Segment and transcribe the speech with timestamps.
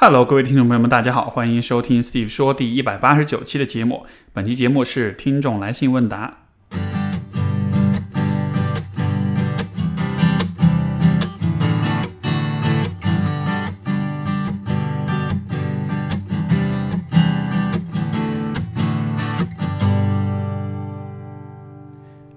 [0.00, 4.06] Hello，各位听众朋友们，大家好，欢迎收听 Steve 说第一百八十九期的节目。
[4.32, 6.44] 本期节目是听众来信问答。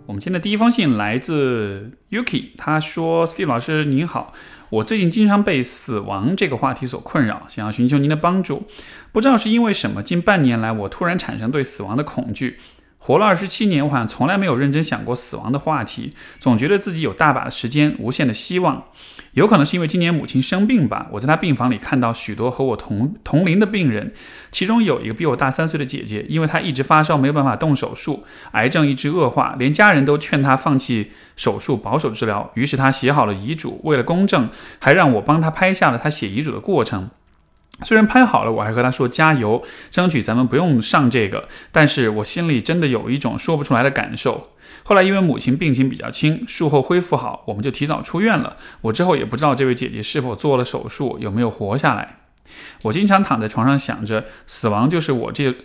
[0.08, 4.34] 我们今天的第一封信来自 Yuki，他说：“Steve 老师您好，
[4.72, 8.66] 我最近经常被死亡这个话题所困扰，想要寻求您的帮助。
[9.12, 12.58] 不知道是因为什么，近半年来我突然产生对死亡的恐惧。
[13.04, 18.86] 活了二十七年，我好像从来没有认真想过死亡的话题，总觉得自己有大把的时间，无限的希望。
[19.34, 24.14] 有可能是因为今年母亲生病吧，我在她病房里看到许多和我同同龄的病人，
[24.52, 32.52] 其中有一个比我大三岁的姐姐，因为她一直发烧，没有办法动手术，癌症一直恶化，连家人都劝她放弃手术，保守治疗。
[32.54, 34.50] 于是她写好了遗嘱，为了公正，
[34.80, 37.10] 还让我帮她拍下了她写遗嘱的过程。
[37.84, 44.52] 虽然拍好了，我还和她说加油，争取咱们不用上这个，但是我心里真的有一种说不出来的感受。
[44.84, 48.58] 后来因为母亲病情比较轻，术后恢复好，我们就提早出院了。
[48.82, 52.18] 我之后也不知道这位姐姐是否做了手术，有没有活下来。
[52.84, 55.56] 我经常躺在床上想着，死亡就是我这，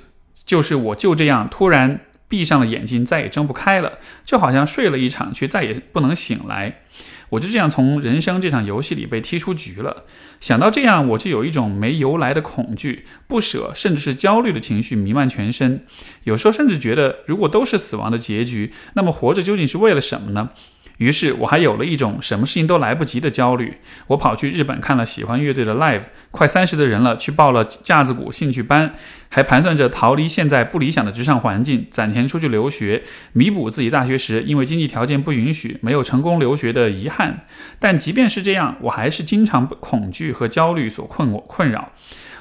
[0.44, 6.82] 就是我就这样突然闭上了眼睛，再也睁不开了，就好像睡了一场，却再也不能醒来。
[7.30, 10.04] 我就这样从人生这场游戏里被踢出局了。
[10.40, 15.84] 想到这样，我就有一种没由来的恐惧、不舍，甚至是焦虑的情绪弥漫全身。
[16.22, 20.50] 有时候甚至觉得，如果都是死亡的结局，那么活着究竟是为了什么呢？
[20.98, 23.78] 于是我还有了一种什么事情都来不及的焦虑。
[24.08, 28.94] 我跑去日本看了喜欢乐队的 live，快三十的人了，去报了架子鼓兴趣班，
[29.28, 37.46] 还盘算着逃离现在不理想的职场环境，攒钱出去留学，弥补自己大学时因为经济条件不允许没有成功留学的遗憾。
[37.78, 41.92] 但即便是这样，我还是经常被恐惧和焦虑所困我困扰。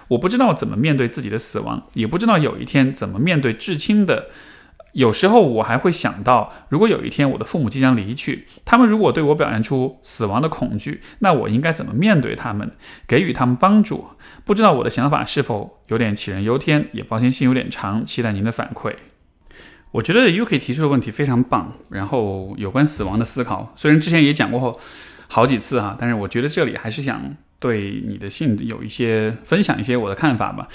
[0.08, 4.28] 我不知道怎么面对自己的死亡，也不知道有一天怎么面对至亲的。
[4.96, 12.72] 有时候我还会想到，如果有一天我的父母即将离去，他们如果对我表现出死亡的恐惧，那我应该怎么面对他们，
[13.06, 14.08] 给予他们帮助？
[14.46, 16.88] 不知道我的想法是否有点杞人忧天？
[16.94, 18.96] 也抱歉信有点长，期待您的反馈。
[19.92, 24.80] 我觉得 UK 提出的问题非常棒，然后有关死亡的思考，虽然之前也讲过
[25.28, 30.69] 好几次哈，但是我觉得这里还是想对你的信有一些分享一些我的看法吧。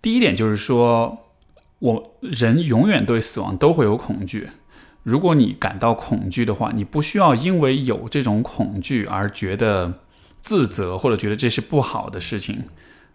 [0.00, 1.26] 第一点就是说。
[1.80, 4.48] 我人永远对死亡都会有恐惧。
[5.02, 10.00] 如果你感到恐惧的话，你不需要因为有这种恐惧而觉得
[10.40, 12.64] 自责，或者觉得这是不好的事情。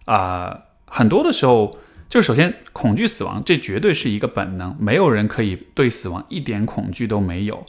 [0.05, 1.77] 啊，很多的时候，
[2.09, 7.65] 就首先恐惧死亡，这绝对是一个本能，没有人可以对死亡一点恐惧都没有。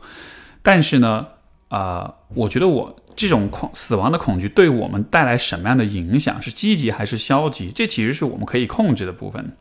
[0.62, 1.26] 但是呢，
[1.68, 7.70] 啊，我觉得我这种恐死亡的恐惧对我们带来什么样的影响，是积极还是消极？
[7.70, 9.54] 这其实是我们可以控制的部分。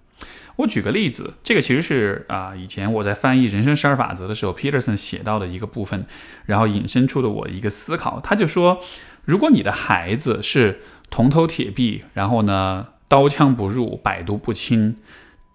[0.58, 6.06] 我举个例子，这个其实是啊，以前我在翻译《人生十二法则》的时候，Peterson 写到的一个部分，
[6.46, 8.22] 然后引申出的我一个思考。
[8.22, 8.82] 他就说，
[9.26, 14.96] 如果你的孩子是铜头铁臂，然后呢刀枪不入、百毒不侵，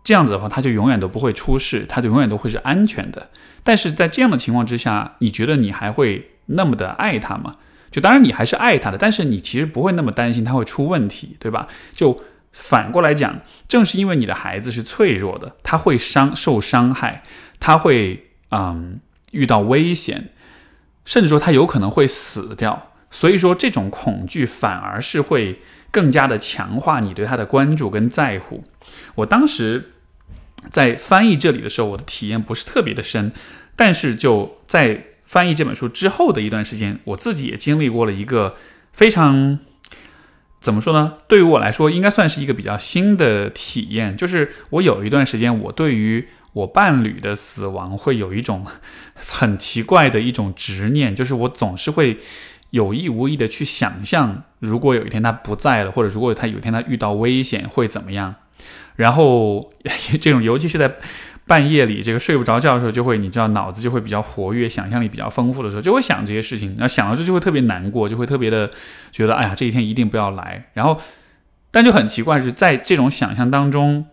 [0.05, 3.31] 这样子的话，他就永远都不会出事，他就永远都会是安全的。
[3.65, 7.57] 但是在这样的情况之下，你觉得你还会那么的爱他吗？
[7.91, 11.69] 就当然你还是爱他的，但是你其实不会那么担心他会出问题，对吧？
[11.95, 12.23] 就。
[12.53, 17.23] 反过来讲，正是因为你的孩子是脆弱的，他会伤受伤害，
[17.61, 19.01] 他会嗯
[19.31, 20.31] 遇到危险，
[21.05, 22.91] 甚至说他有可能会死掉。
[23.11, 28.65] 所以说，这种恐惧反而是会更加的强化你对他的关注跟在乎。
[29.15, 29.93] 我当时
[30.71, 33.33] 在翻译这里的时候，我的体验不是特别的深，
[33.77, 38.57] 但是就在翻译这本书之后的一段时间，我自己也经历过了一个
[38.93, 39.61] 非常。
[40.61, 41.17] 怎么说呢？
[41.27, 44.17] 对于我来说，应该算是一个比较新的体验。
[44.17, 48.67] 就是我有一段时间，我对于我伴侣的死亡会有一种
[49.15, 52.19] 很奇怪的一种执念，就是我总是会
[52.71, 58.35] 有意无意的去想象，如果有一天他不在了，或者如果他有一天他遇到危险会怎么样。
[58.97, 59.73] 然后
[60.21, 60.97] 这种，尤其是在。
[61.51, 66.77] 半夜里，这个睡不着觉的时候，就会你知道脑子就会比较活跃，想象力比较丰富的时候，就会想这些事情。
[66.79, 68.71] 那想到这就会特别难过，就会特别的
[69.11, 70.67] 觉得，哎呀，这一天一定不要来。
[70.75, 71.01] 然后，
[71.73, 74.07] 但就很奇怪，是在这种想象当中，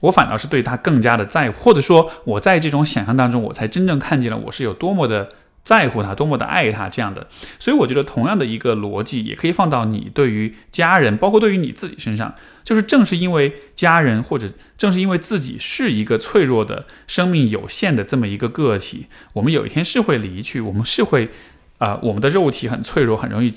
[0.00, 5.30] 我反倒是对他更加的在乎，或者说，我在这种想象当中，我才真正看见了我是有多么的。
[5.64, 7.26] 在乎他多么的爱他，这样的，
[7.58, 12.34] 所以我觉得同样的一个逻辑也可以放到你对于家人，包括对于你自己身上，
[12.64, 21.28] 就是正是因为家人，或者正是因为自己是一个脆弱的生命有限的这么一个个体，我们有一天是会离去，我们是会
[21.76, 23.52] 啊，我们的肉体很脆弱，很容易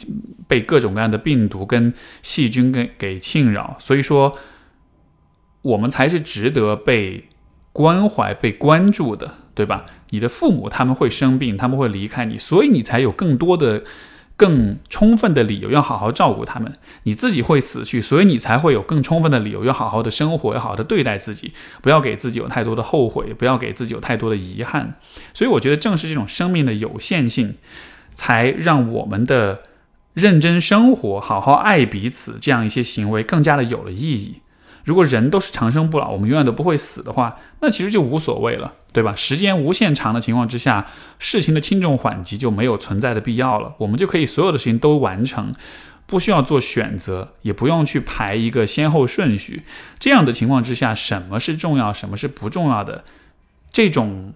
[0.47, 4.37] 被各种各样的病毒跟细菌给给侵扰，所以说
[5.61, 7.29] 我们才是值得被
[7.71, 9.85] 关怀、被关注的，对吧？
[10.09, 13.83] 你的父母他们会生病，他们会离开你，所以你才有更多的。
[14.37, 16.71] 更充分的理由要好好照顾他们，
[17.03, 24.95] 你自己会死去，所以你才会有更充分的理由要好好的生活，要好好的对待自己，不要给自己有太多的后悔，不要给自己有太多的遗憾。
[25.33, 27.55] 所以我觉得正是这种生命的有限性，
[28.13, 29.63] 才让我们的
[30.13, 34.41] 认真生活、好好爱彼此这样一些行为更加的有了意义。
[34.87, 39.13] 如果人都是长生不老，我们永远都不会死的话，那其实就无所谓了，对吧？
[39.13, 40.87] 时间无限长的情况之下，
[41.19, 45.53] 事情的轻重缓急就没有存在的必要了，我们就可以所有的事情都完成，
[46.05, 49.63] 不需要做选择，也不用去排一个先后顺序。
[49.99, 53.03] 这样的情况之下，什么是重要，什么是不重要的，
[53.73, 54.33] 这种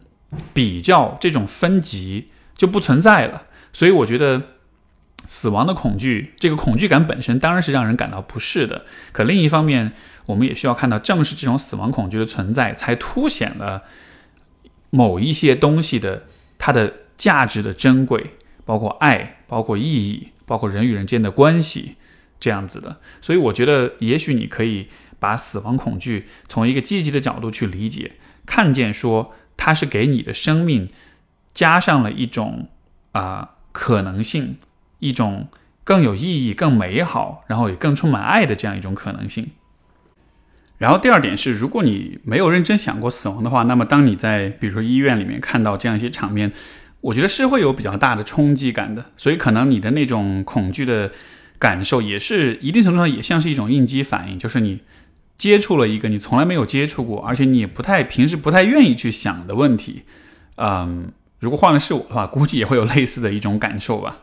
[0.53, 2.27] 比较、这种分级
[2.57, 3.43] 就不存在了。
[3.71, 4.41] 所以我觉得。
[5.27, 8.85] 死亡的恐惧，这个恐惧感本身当然是让人感到不适的。
[9.11, 9.93] 可另一方面，
[10.25, 13.83] 我们也需要看到，正是这种死亡恐惧的存在，才凸显了
[14.89, 16.23] 某一些东西的
[16.57, 18.35] 它的价值的珍贵，
[18.65, 21.95] 包括爱，包括意义，包括人与人之间的关系
[22.39, 22.97] 这样子的。
[23.21, 24.87] 所以，我觉得也许你可以
[25.19, 28.13] 把死亡恐惧从一个积极的角度去理解，
[28.45, 30.89] 看见说它是给你的生命
[31.53, 32.69] 加上了一种
[33.11, 34.57] 啊可能性。
[35.03, 35.47] 一种
[35.83, 39.49] 更有意义、更美好，然后也更充满爱的这样一种可能性。
[40.81, 46.51] 然后第二点是，如果你没有认真想过死亡的话，那么当你在比如说医院里面看到这样一些场面，
[47.01, 49.05] 我觉得是会有比较大的冲击感的。
[49.15, 51.11] 所以可能你的那种恐惧的
[51.59, 54.79] 感受，也是一定程度上也像是一种应激反应，就是你
[55.37, 60.01] 接触了一个你从来没有接触过，而且你也不太平时不太愿意去想的问题。
[60.55, 64.17] 嗯，如果换了是我的话，估计也会有类似的一种感受吧。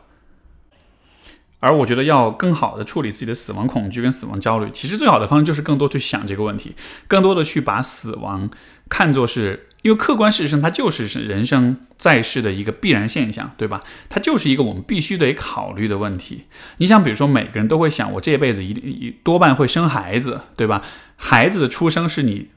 [1.59, 6.75] 而我觉得要更好的处理自己的死亡恐惧跟死亡焦虑，其实最好的方式就是更多去想这个问题，
[7.07, 8.49] 更多的去把死亡
[8.87, 13.81] 看作是，因为客观事实上它就是是人生在世的一个必然现象，对吧？
[14.09, 16.45] 它就是一个我们必须得考虑的问题。
[16.77, 20.81] 你想，比如说每个人都会想，我这辈子一定多半会生孩子，对吧？
[21.17, 22.49] 孩子的出生是你。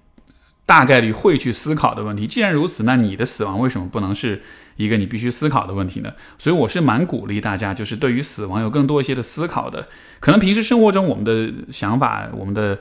[0.73, 2.27] 大概率会去思考的问题。
[2.27, 4.41] 既然如此，那你的死亡为什么不能是
[4.77, 6.11] 一个你必须思考的问题呢？
[6.39, 9.87] 所以我是蛮鼓励大家，就是对于死亡有更多一些的思考的。
[10.19, 12.79] 可能平时生活中我们的想法、我们的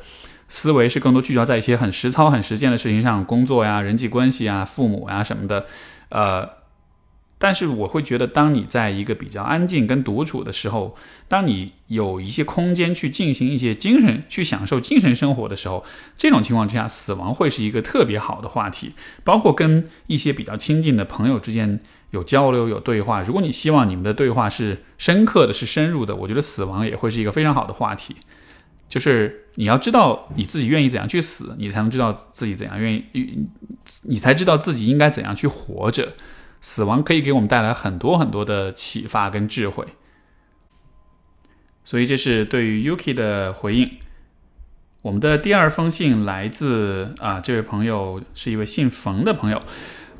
[0.48, 5.66] 思维是更多聚焦在一些很实操、很实践的事情上，工作呀、人际关系啊、父母呀什么的，
[6.08, 6.61] 呃。
[7.44, 10.96] 但是我会觉得，当你在一个比较安静跟独处的时候，
[11.28, 15.84] 当你有一些空间去进行一些精神、去享受精神生活的时候，
[16.16, 18.94] 这种情况之下，死亡会是一个特别好的话题。
[19.24, 21.80] 包括跟一些比较亲近的朋友之间
[22.12, 23.24] 有交流、有对话。
[23.24, 28.18] 如果你希望你们的对话是深刻的、是深入的，我觉得死亡也会是一个非常好的话题。
[28.88, 33.48] 就是你要知道你自己愿意怎样去死，你才能知道自己怎样愿意，
[34.04, 36.14] 你才知道自己应该怎样去活着。
[36.62, 39.86] 死亡可以给我们带来很多很多的启发跟智慧，
[41.84, 43.98] 所以这是对于 Yuki 的回应。
[45.02, 49.62] 我们的第二封信来自啊，这位朋友是一位姓冯的朋友。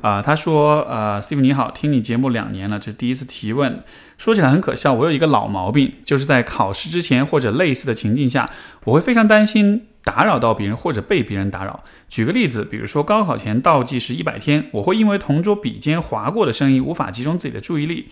[0.02, 3.84] 啊，他说，呃，Steve 你好，听你节目两年了，这是第一次提问。
[4.18, 8.50] 说起来很可笑，我有一个老毛病，就是在考试之前或者类似的情境下，
[8.84, 11.84] 我会非常担心打扰到别人或者被别人打扰。
[12.08, 18.08] 举个例子，比如说高考前倒计时一百天，我会因为同桌笔尖划过的声音无法集中自己的注意力，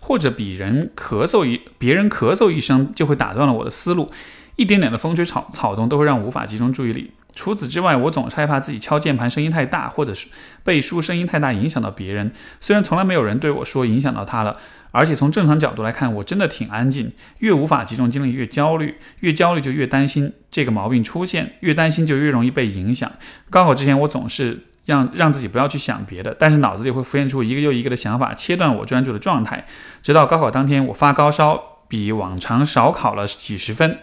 [0.00, 4.10] 或者比人咳嗽一别人咳嗽一声就会打断了我的思路，
[4.56, 7.10] 一点点的风吹草草动都会让无法集中注意力。
[7.34, 10.28] 除此之外，我总是害怕自己敲键盘声音太大，或者是
[10.62, 12.32] 背书声音太大影响到别人。
[12.60, 14.56] 虽然从来没有人对我说影响到他了，
[14.92, 17.10] 而且从正常角度来看，我真的挺安静。
[17.38, 23.10] 越无法集中精力，越焦虑，越焦虑就越担心这个毛病出现，越担心就越容易被影响。
[23.50, 29.66] 高考之前，我总是让让自己不要去想别的，但是脑子里会浮现出一个又一个的想法，切断我专注的状态。
[30.02, 33.98] 直到高考当天，我发高烧，比往常少考了几十分。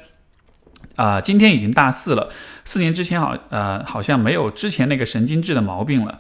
[1.02, 2.30] 啊，今天已经大四了。
[2.64, 6.20] 四年之前好，呃，好像没有之前那个神经质的毛病了。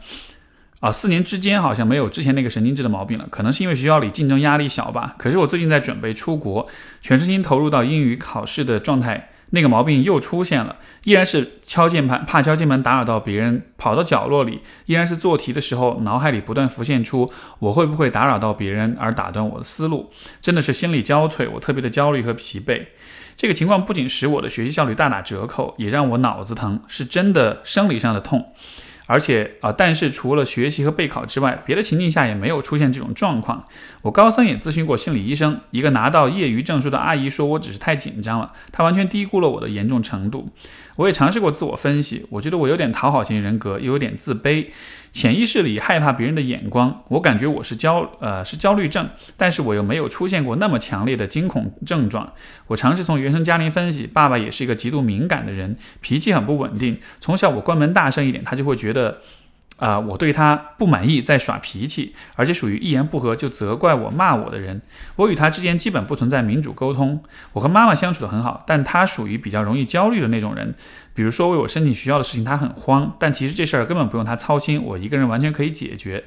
[0.79, 3.27] 啊，四年之间好像没有之前那个神经质的毛病了。
[3.29, 5.13] 可能是因为学校里竞争压力小吧。
[5.19, 6.67] 可是我最近在准备出国，
[6.99, 10.77] 全身心投入到英语考试的状态，那个毛病又出现了。
[11.03, 14.61] 依然是敲键盘，怕敲键盘打扰到别人，跑到角落里。
[14.87, 20.09] 依然是做题的时候，脑海里不断浮现出我会不会打扰到别人而打断我的思路。
[20.41, 22.87] 真的是心力交瘁，我特别的焦虑和疲惫。
[23.41, 28.53] 这个情况不仅使我的学习效率大打折扣，也让我脑子疼，是真的生理上的痛。
[29.07, 33.65] 而且啊，但是除了学习和备考之外，别的情境下也没有出现这种状况。
[34.03, 40.51] 我高三也咨询过心理医生，一个拿到业余证书的阿姨说我只是太紧张了，她完全低估了我的严重程度。
[40.97, 44.67] 我也尝试过自我分析，我觉得我有点讨好型人格，又有点自卑，
[45.11, 47.03] 潜意识里害怕别人的眼光。
[47.09, 52.33] 我感觉我是焦呃是焦虑症，但是我又没有出现过那么强烈的惊恐症状。
[52.67, 56.99] 我尝试从原生家庭分析，爸爸也是一个极度敏感的人，脾气很不稳定。
[57.19, 59.21] 从小我关门大声一点，他就会觉得。
[59.77, 64.79] 啊，我对他不满意，在耍脾气，而且属于一言不合就责怪我、骂我的人。
[65.15, 67.23] 我与他之间基本不存在民主沟通。
[67.53, 70.75] 我和妈妈相处的很好，但他属于比较容易焦虑的那种人。
[71.13, 76.25] 比如说为我申请学校的事情，他很慌，但其实这事儿根本不用他操心，我一个人完全可以解决。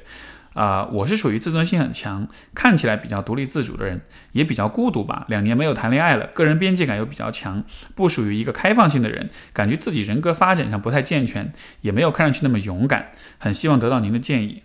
[0.53, 5.25] 啊，我是属于自尊心很强，看起来比较独立自主的人，也比较孤独吧。
[5.27, 11.51] 两年没有谈恋爱了，个人边界感又比较强，不属于一个开放性的人，感觉自己人格发展上不太健全，
[11.81, 13.11] 也没有看上去那么勇敢。
[13.37, 14.63] 很希望得到您的建议。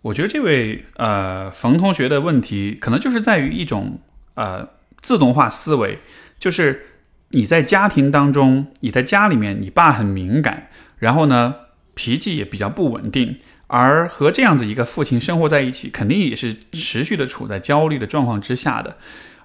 [0.00, 4.00] 我觉得这位呃冯同学的问题，可能就是在于一种
[4.36, 4.70] 呃
[5.02, 5.98] 自动化思维，
[6.38, 6.97] 就是
[7.30, 10.68] 你在家庭当中，你在家里面，你爸很敏感，
[10.98, 11.54] 然后呢
[11.94, 13.36] 脾气也比较不稳定。
[13.66, 18.96] 而和这样子一个父亲生活在一起，肯定也是持续的处在焦虑的状况之下的。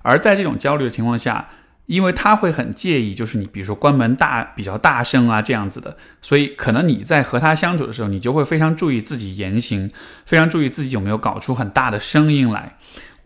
[0.02, 1.50] 而在这种焦虑的情况下，
[1.88, 9.92] 因为他会很介意，就是你比如说关门大比较大声啊这样子的，所以可能你在和他相处的时候，你就会非常注意自己言行，
[10.26, 12.78] 非常注意自己有没有搞出很大的声音来。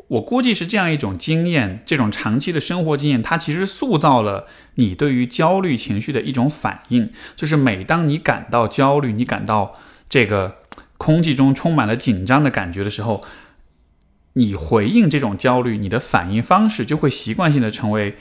[0.07, 9.75] 我估计是这样一种经验，这种长期的生活经验，它其实塑造了你对于焦虑情绪的一种反应，就是每当你感到焦虑，你感到
[10.09, 10.57] 这个。
[10.99, 13.23] 空气中充满了紧张的感觉的时候，
[14.33, 18.15] 你回应这种焦虑，你的反应方式就会习惯性的成为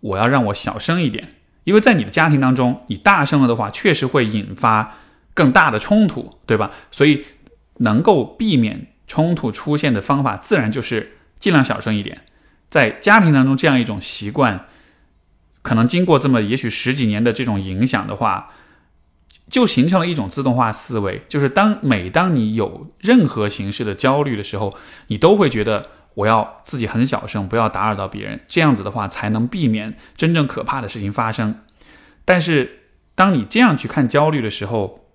[0.00, 4.96] 我要让我小声一点，因为在你的家庭当中，你大声了的话，确实会引发
[5.34, 6.70] 更大的冲突，对吧？
[6.90, 7.24] 所以
[7.80, 12.22] 能够避免冲突出现的方法，自然就是尽量小声一点。
[12.70, 14.64] 在家庭当中，这样一种习惯，
[15.60, 18.48] 可能经过这么也许十几年的这种影响的话。
[19.50, 24.74] 就形成了一种自动化思维，就是当每当你有任何形式的焦虑的时候，
[25.08, 31.60] 你都会觉得我要自己很小声，不要打扰到别人，这样子的话才能避免真正可怕的事情发生。
[32.24, 32.84] 但是
[33.14, 35.10] 当你这样去看焦虑的时候，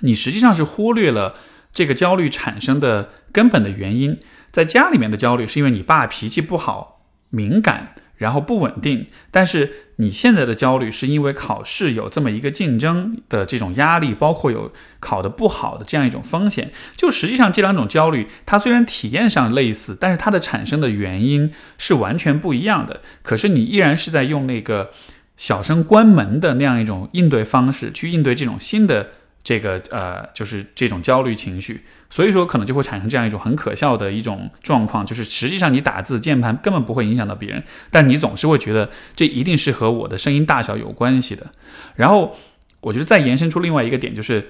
[0.00, 1.34] 你实际上是忽略了
[1.70, 4.18] 这个焦虑产生的根本的原因。
[4.50, 7.94] 在家里面的焦虑是因为你爸脾气不好、敏感。
[8.20, 16.70] 然后不稳定，但是你现在的焦虑是因为考试有这么一个竞争的这种压力，包括有考得不好的这样一种风险。
[16.94, 23.00] 就实际上这两种焦虑，它虽然体验上类似，但是它的产生的原因是完全不一样的。
[23.22, 24.90] 可是你依然是在用那个
[25.38, 31.84] 小声关门的那样一种应对方式去应对这种新的这个呃，就是这种焦虑情绪。
[32.10, 41.46] 所以说，可能就会产生这样一种很可笑的一种状况，就是实际上你打字键盘根本不会影响到别人，但你总是会觉得这一定是和我的声音大小有关系的。
[41.94, 42.36] 然后，
[42.80, 44.48] 我觉得再延伸出另外一个点，就是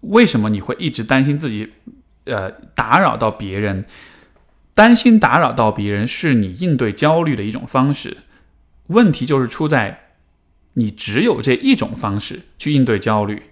[0.00, 1.74] 为什么你会一直担心自己，
[2.24, 3.84] 呃，打扰到别人？
[4.72, 8.18] 担心打扰到别人是你应对焦虑的一种方式。
[8.88, 10.10] 问题就是出在
[10.74, 13.42] 你只有这一种方式去应对焦虑。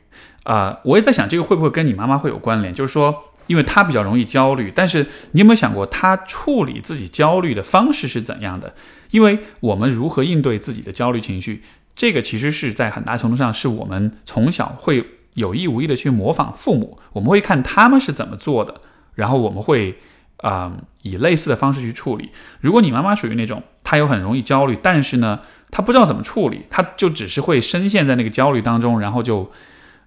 [0.44, 2.72] 啊，我也在想这个会不会跟你妈妈会有关联？
[2.72, 8.74] 就是说，因为她比较容易焦虑，但是你有没有想过她处理自己焦虑的方式是怎样的？
[9.10, 11.62] 因为我们如何应对自己的焦虑情绪，
[11.94, 18.82] 这个其实是在很大程度上是我们从小会有意无意的去模仿父母，我们会看他们是怎么做的，
[19.14, 19.96] 然后我们会
[20.38, 20.72] 啊
[21.02, 22.30] 以类似的方式去处理。
[22.60, 29.50] 如果你妈妈属于那种她又很容易焦虑，但是呢她不知道怎么处理，她就只是会深陷在那个焦虑当中，然后就。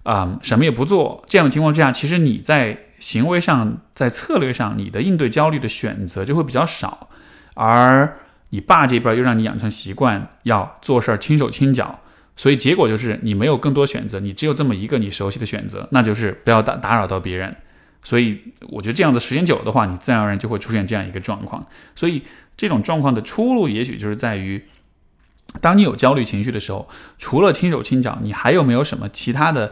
[0.08, 7.10] 啊，什么也不做，这样的情况之下，其实你在行为上、在策略上，你的应对焦虑的选择就会比较少。
[7.52, 8.16] 而
[8.48, 12.00] 你爸这边又让你养成习惯，要做事儿轻手轻脚，
[12.36, 17.54] 所以结果就是你没有更多选择，你只有这么一个你熟悉的选择，那就是不要打打扰到别人。
[18.02, 21.66] 所以我觉得这样子时间久的话，你自然而然就会出现这样一个状况。
[21.94, 22.22] 所以
[22.56, 24.64] 这种状况的出路，也许就是在于，
[25.60, 26.88] 当你有焦虑情绪的时候，
[27.18, 29.70] 除了轻手轻脚，你还有没有什么其他的？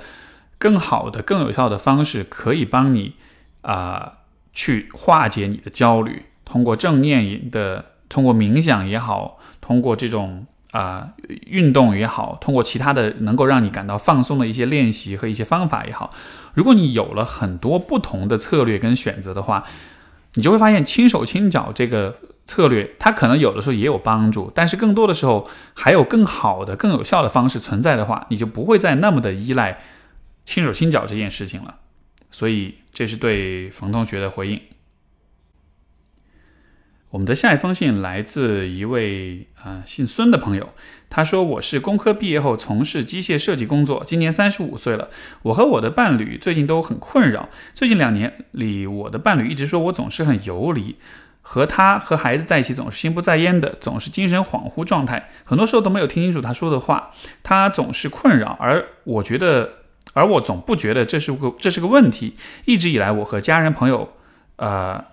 [0.58, 3.14] 更好的、更有效的方式可以帮你
[3.62, 4.18] 啊
[4.52, 11.10] 去化解你的焦虑，通过正念的，通过冥想也好，通过这种啊
[11.46, 16.12] 运动也好，通过其他的能够让你感到放松的一些练习和一些方法也好，
[16.54, 19.64] 如果你有了很多不同的策略跟选择的话，
[20.34, 29.80] 你就会发现轻手轻脚这个策略，它可能有的时候也有帮助，但是更多的时候还有更好的、更有效的方式存在的话，你就不会再那么的依赖。
[30.46, 31.80] 轻手轻脚这件事情了。
[32.30, 34.60] 所以这是对冯同学的回应。
[37.10, 40.74] 我们的下一封信来自一位啊姓孙的朋友，
[41.08, 45.08] 他说：“我是工科毕业后从事机械设计工作，今年三十五岁了。
[45.42, 47.48] 我和我的伴侣最近都很困扰。
[47.74, 50.96] 最近两年里，我的伴侣一直说我总是很游离，
[51.40, 57.12] 和他和孩子在一起总是心不在焉的，总是精神恍惚状态，很多时候都没有听清楚他说的话。
[57.42, 62.34] 他总是困扰，而我觉得，而我总不觉得这是个这是个问题。
[62.64, 64.08] 一直以来，我和家人朋友，
[64.56, 65.04] 呃。”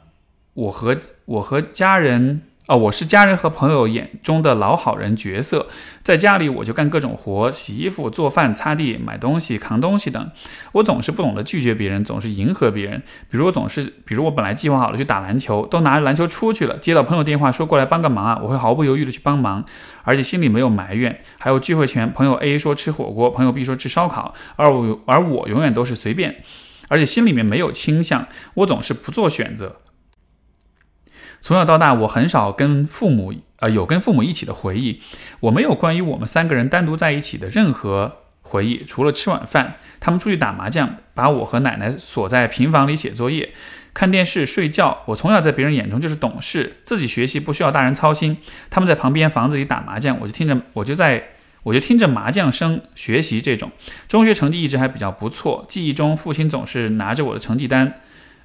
[0.55, 0.95] 我和
[1.25, 5.67] 我和家人啊，我是家人和朋友眼中的老好人角色，
[6.01, 10.31] 在家里我就干各种活，洗衣服、做饭、擦地、买东西、扛东西等。
[10.71, 13.03] 我总是不懂得拒绝别人，总是迎合别人。
[13.29, 19.65] 比如我总是，比如我本来计划好了去打篮球，都拿着篮球出去了，接到朋友电话说过来帮个忙啊，我会毫不犹豫的去帮忙，
[20.03, 21.19] 而且心里没有埋怨。
[21.37, 26.41] 还有聚会前，朋友 A 说吃火锅，朋友 B 说吃烧烤，而我而我永远都是随便，
[26.87, 29.81] 而且心里面没有倾向，我总是不做选择。
[31.43, 35.01] 从小到大，我很少跟父母，呃，有跟父母一起的回忆。
[35.41, 43.53] 我没有关于我们三个人单独在一起的任何回忆，除了吃晚饭，他们出去打麻将，把我和奶奶锁在平房里写作业、
[43.93, 44.99] 看电视、睡觉。
[45.07, 48.37] 我从小在别人眼中就是懂事，自己学习不需要大人操心。
[48.69, 51.31] 他们在旁边房子里打麻将，我就听着，我就在，
[51.63, 53.41] 我就听着麻将声学习。
[53.41, 53.69] 这种
[54.07, 55.65] 中学成绩一直还比较不错。
[55.67, 57.95] 记忆中，父亲总是拿着我的成绩单，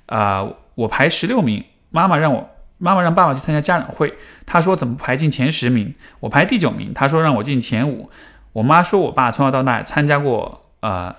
[0.07, 2.51] 啊，我排十六名，妈妈让我。
[2.79, 4.15] 妈妈让爸爸去参加家长会，
[4.47, 5.95] 他说怎么排进前十名？
[6.21, 8.11] 我排第九名，他说让我进前五。
[8.55, 11.15] 我妈说我爸从小到大参加过，呃，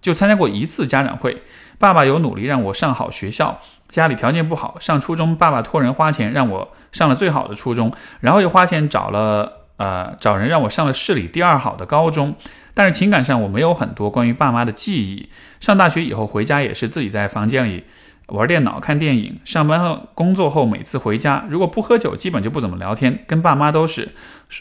[0.00, 1.42] 就参加过一次家长会。
[1.78, 12.34] 爸爸有努力让我上好学校，家里条件不好，上初中爸爸托人花钱让我上了最好的初中，然后又花钱找了，呃，找人让我上了市里第二好的高中。
[12.76, 15.28] 但是情感上我没有很多关于爸妈的记忆。
[15.60, 17.84] 上大学以后回家也是自己在房间里。
[18.28, 23.22] 玩电脑、看电影，上班后、工作后，每次回家，如果不喝酒，基本就不怎么聊天。
[23.26, 24.08] 跟爸妈都是，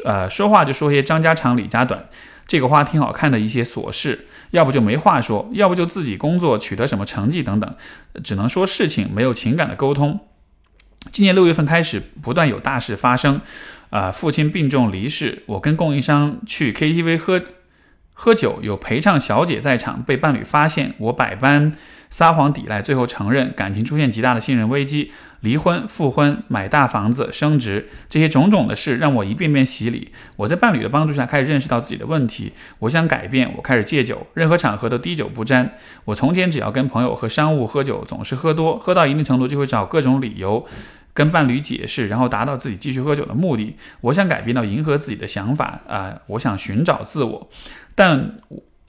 [0.04, 2.10] 呃，说话就说些张家长李家短，
[2.46, 7.76] 这个花挺好看的一些琐事，要不就没话说，要不就自己工作取得什么成绩等等，
[8.22, 10.20] 只能说事情，没有情感的沟通。
[11.12, 13.40] 今年六月份开始，不断有大事发生，
[13.92, 17.42] 啊，父亲病重离世，我跟供应商去 KTV 喝
[18.14, 21.74] 喝酒，有陪唱小姐在场，被伴侣发现，我百般。
[22.14, 30.12] 撒谎抵赖，最后承认感情出现极大的信任危机，离婚、复婚、买大房子、升职，这些种种的事让我一遍遍洗礼。
[30.36, 35.74] 我在伴侣的帮助下开始认识到自己的问题，我想改变，我开始戒酒，任何场合都滴酒不沾。
[36.06, 40.68] 我从前只要跟朋友和商务喝酒，总是喝多，喝到一定程度就会找各种理由
[41.16, 43.76] 跟伴侣解释，然后达到自己继续喝酒的目的。
[44.02, 47.50] 我想改变到迎合自己的想法啊，我想寻找自我，
[47.96, 48.36] 但。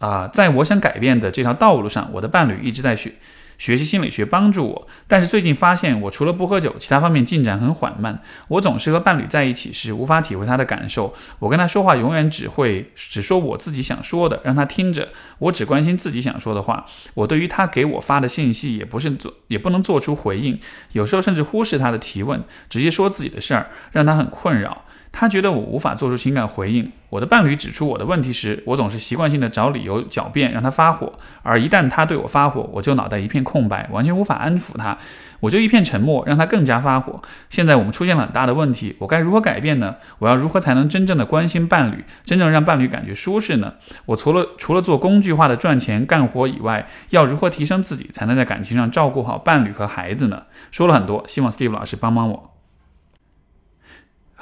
[0.04, 3.14] 啊，在我想改变的这条道路上，我的伴侣一直在学
[3.56, 4.88] 学习心理学帮助我。
[5.08, 8.20] 但是最近发现，我除了不喝酒，其他方面进展很缓慢。
[8.48, 11.14] 我总是和伴侣在一起时无法体会他的感受。
[11.38, 15.08] 我跟他说话永远只会只说我自己想说的，让他听着。
[15.38, 16.84] 我只关心自己想说的话。
[17.14, 20.60] 我对于他给我发的信息也不是做也不能做出回应，
[20.92, 22.38] 有时候甚至忽视他的提问，
[22.68, 24.83] 直接说自己的事儿，让他很困扰。
[25.16, 26.90] 他觉得我无法做出情感回应。
[27.08, 31.12] 我的伴侣指出我的问题时，我总是习惯性的找理由狡辩，让他发火。
[31.44, 34.98] 而一旦他对我发火，我就脑袋一片空白，完全无法安抚他，
[35.38, 37.22] 我就一片沉默，让他更加发火。
[37.48, 39.94] 现在我们出现了很大的问题，我该如何改变呢？
[40.18, 43.74] 我要如何才能真正的关心伴侣，真正让伴侣感觉舒适呢？
[44.06, 50.42] 我除了除了做工具化的赚钱干活以外，要如何提升自己，才能在感情上照顾好伴侣和孩子呢？
[50.72, 52.53] 说了很多，希望 Steve 老师帮帮我。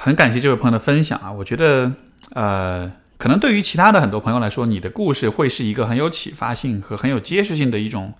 [0.04, 1.30] 很感谢这位朋友的分享啊！
[1.30, 1.92] 我觉得，
[2.34, 8.12] 呃，可能对于其他的很多朋友来说，你的故事会是一个很有启发性和很有揭示性的一种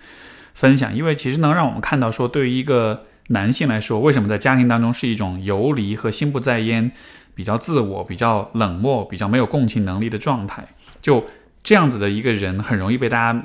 [0.55, 6.93] 分享，因为其实能让我们看到，说对于一个男性来说，为什么在家庭当中是一种游离和心不在焉、
[7.35, 10.65] 比较自我、比较冷漠、比较没有共情能力的状态，
[11.01, 11.27] 就
[11.65, 13.43] 这样子的一个人，很容易被大家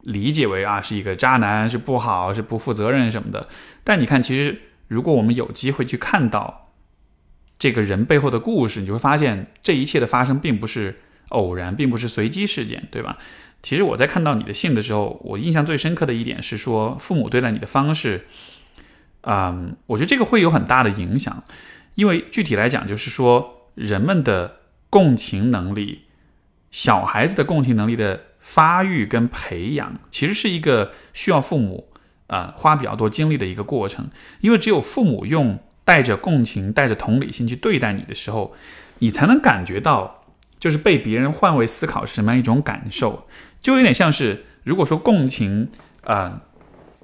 [0.00, 3.46] 理解为啊，是一个渣男，是不好，是不负责任什么的。
[3.84, 6.58] 但你看，其实如果我们有机会去看到，
[7.62, 10.98] 这个人背后的故事，你就会发现这一切的发生并不是
[11.28, 13.18] 偶然，并不是随机事件，对吧？
[13.62, 18.26] 其实我在看到你的信的时候，我印象最深刻的一点是说，父母对待你的方式，
[19.20, 21.44] 嗯，我觉得这个会有很大的影响，
[21.94, 24.56] 因为具体来讲，就是说人们的
[24.90, 26.06] 共情能力，
[26.72, 31.92] 小孩子的共情能力的发育跟培养，其实是一个需要父母
[32.26, 35.60] 啊花比较多精力的一个过程，因为只有父母用。
[35.84, 38.54] 带着共情、带着同理心去对待你的时候，
[38.98, 40.22] 你才能感觉到，
[40.60, 43.26] 就是被别人换位思考是什么样一种感受。
[43.60, 45.68] 就有点像是，如果说共情
[46.04, 46.42] 啊，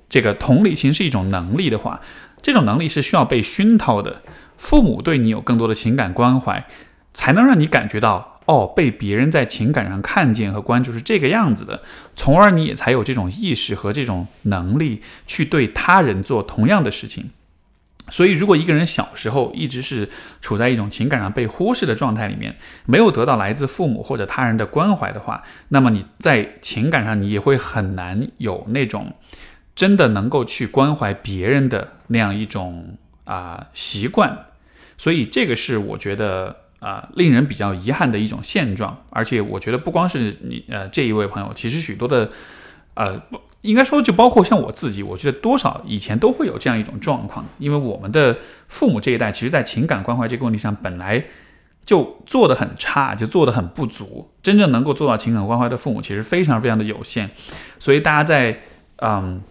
[0.08, 2.00] 这个同理心是一种能力的话，
[2.40, 4.22] 这种能力是需要被熏陶的。
[4.56, 6.66] 父母对你有更多的情感关怀，
[7.12, 11.82] 才能让你感觉到哦，被别人在情感上看见和关注是这个样子的，
[12.16, 17.30] 从而你也才有这种意识和这种能力去对他人做同样的事情。
[18.10, 20.08] 所以，如果一个人小时候一直是
[20.40, 29.14] 处在一种情感上被忽视的状态里面，没有得到来自父母或者他人的关怀的话，那么你在情感上你也会很难有那种
[29.74, 34.46] 真的能够去关怀别人的那样一种啊习惯。
[34.96, 39.04] 所以，这个是我觉得啊令人比较遗憾的一种现状。
[39.10, 42.30] 而且，我觉得不光是你呃这一位朋友，其实许多的
[42.94, 43.22] 呃。
[43.62, 51.24] 应该说，就包括像我自己，我觉得多少以前都会有这样一种状况，因为我们的父母这一代，其实在情感关怀这个问题上，本来
[51.84, 54.30] 就做得很差，就做得很不足。
[54.42, 57.30] 真正能够做到情感关怀的父母，其实非常非常的有限。
[57.78, 58.60] 所以大家在
[58.96, 59.42] 嗯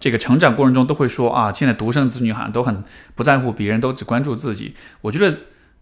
[0.00, 2.82] 这个成长过程中，都会说啊，现在独生子女好像都很
[3.14, 4.74] 不在乎别人，都只关注自己。
[5.00, 5.36] 我觉得。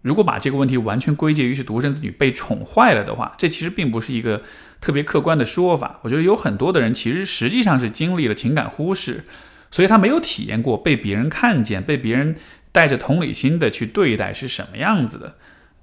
[0.04, 4.42] 如果把这个问题完全归结于是独生子女被宠坏了的话，这其实并不是一个
[4.78, 5.98] 特别客观的说法。
[6.02, 9.24] 我觉得有很多的人其实实际上是经历了情感忽视，
[9.70, 12.36] 所以他没有体验过被别人看见、被别人
[12.70, 15.36] 带着同理心的去对待是什么样子的。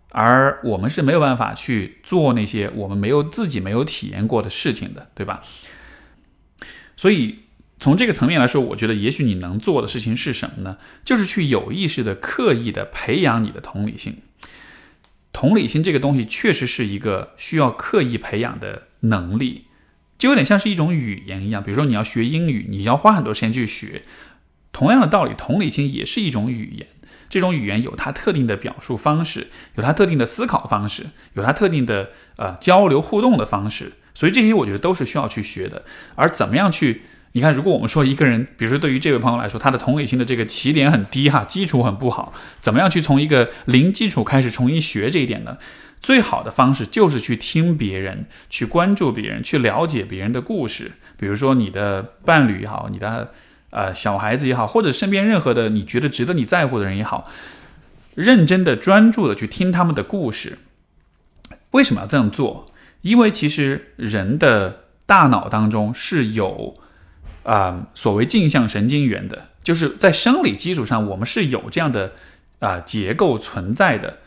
[0.10, 5.42] 而我们是没有办法去做那些我们没有自己没有体验过的事情的，对吧？
[6.96, 7.40] 所以。
[7.82, 10.78] 从这个层面来说，我觉得也许你能做的事情是什么呢？
[11.04, 14.22] 就是去有意识的、刻意的培养你的同理心。
[15.34, 19.66] 同理心这个东西确实是一个需要刻意培养的能力，
[20.20, 21.64] 就有点像是一种语言一样。
[21.64, 24.04] 比如说你要学英语，你要花很多时间去学。
[24.72, 26.86] 同样的道理，同理心也是一种语言。
[27.30, 33.94] 这种语言有它特定的表述方式，有它特定的思考方式，有它特定的呃交流互动的方式。
[34.14, 35.84] 所以这些我觉得都是需要去学的。
[36.14, 37.02] 而怎么样去？
[37.34, 45.58] 你看，如果我们说一个人，比如说对于这位朋友来说，他的同理心的这个起点很低哈，基础很不好，怎么样去从一个零基础开始重新学这一点呢？
[46.02, 50.92] 最好的方式就是去听别人，去关注别人，去了解别人的故事。
[51.16, 53.32] 比如说你的伴侣也好，你的
[53.70, 57.30] 呃小孩子也好，或者身边任何的你觉得值得你在乎的人也好，
[58.16, 60.58] 认真的、专注的去听他们的故事。
[61.70, 62.66] 为什么要这样做？
[63.04, 66.76] 因为其实人的大脑当中是有。
[67.44, 72.14] 啊，所谓镜像神经元的，就是在生理基础上，我们是有这样的
[72.60, 74.18] 啊结构存在的。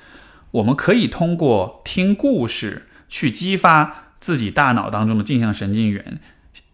[0.51, 6.21] 我们可以通过听故事去激发自己大脑当中的镜像神经元，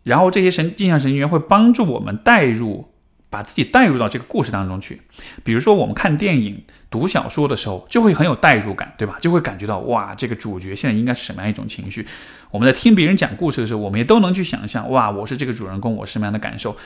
[0.03, 2.89] 然后这些神镜像神经元会帮助我们带入。
[3.33, 5.03] 把自己带入到这个故事当中去，
[5.45, 9.17] 比如说我们看电影、读小说的时候，就会很有代入感，对吧？
[9.21, 12.07] 就会感觉到哇，这个主角现在应该是什么样一种情绪。
[12.51, 16.77] 我们在听别人讲故事的时候，我们也都能去想象，哇，我是这个主人公，我是什么样的感受？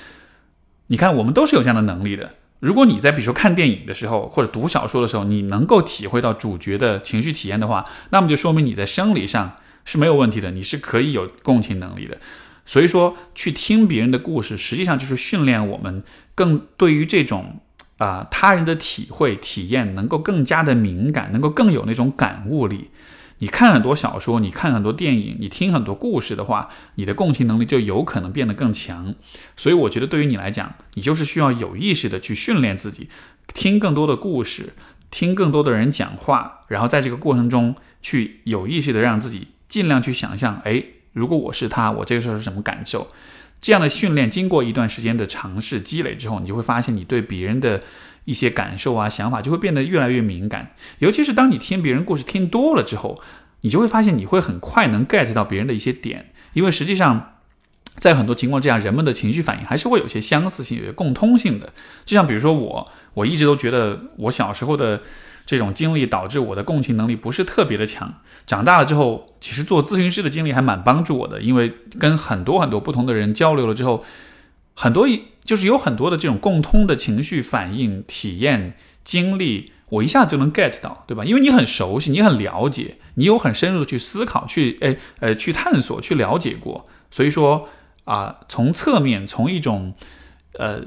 [0.88, 2.34] 你看，我们都是有这样的能力的。
[2.60, 12.18] 如果你在比如说看电影的时候，或者读小说的时候，你能够体会到主角的情绪体验的话，那么就说明你在生理上是没有问题的，你是可以有共情能力的。
[12.66, 16.02] 所以说，去听别人的故事，实际上就是训练我们
[16.34, 17.60] 更对于这种
[17.98, 22.90] 啊他人的体会体验能够更加的敏感，能够更有那种感悟力。
[23.38, 29.14] 你看很多小说，你看很多电影，你听很多故事的话，你的共情能力就有可能变得更强。
[29.56, 33.08] 所以我觉得对于你来讲，你就是需要有意识的去训练自己，
[33.52, 34.72] 听更多的故事，
[35.10, 40.84] 听更多的人讲话，然后在这个过程中去有意识的让自己尽量去想象，哎。
[41.14, 43.06] 如果我是他，我这个时候是什么感受？
[43.60, 47.82] 这样的训练经过一段时间的尝试积累之后，你就会发现，你对别人的
[48.24, 50.70] 一些感受啊、想法就会变得越来越敏感。
[50.98, 53.20] 尤其是当你听别人故事听多了之后，
[53.62, 57.33] 你就会发现，你会很快能 get 到别人的一些点，因为实际上，
[57.96, 61.72] 在很多情况之下，人们的情绪反应还是会有些相似性、有些共通性的。
[62.04, 65.00] 就像比如说我，我一直都觉得我小时候的。
[65.46, 68.14] 这种经历导致我的共情能力不是特别的强。
[68.46, 74.02] 长大了之后，其实做咨询师的经历还蛮帮助我的，因为跟很多很多不同的人交流了之后，
[74.72, 81.26] 很多一就是有很多的这种共通的情绪反应、体验、经历，我一下就能 get 到，对吧？
[81.26, 87.68] 因为你很熟悉，你很了解，你有很深入的去思考、去诶呃去探索、去了解过，所以说
[88.04, 89.94] 啊，从侧面，从一种
[90.58, 90.84] 呃。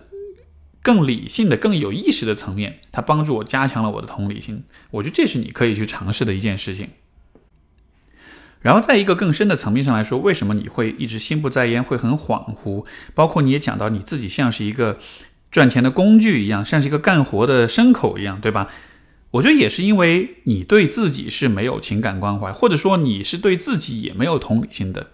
[0.84, 4.64] 更理性的、更有意识的层面，它帮助我加强了我的同理心。
[4.92, 6.92] 我觉得这是你可以去尝试的一件事情。
[8.62, 12.86] 然后，在一个更深的层面上来说，为什么你会一直心不在焉，会很恍惚？
[13.14, 14.98] 包括你也讲到你自己像是一个
[15.52, 18.70] 赚钱的工具一样，像是一个干活的牲口一样，对吧？
[19.32, 25.08] 我觉得也是因为你对自己是没有情感关怀，或者说你是对自己也没有同理心的。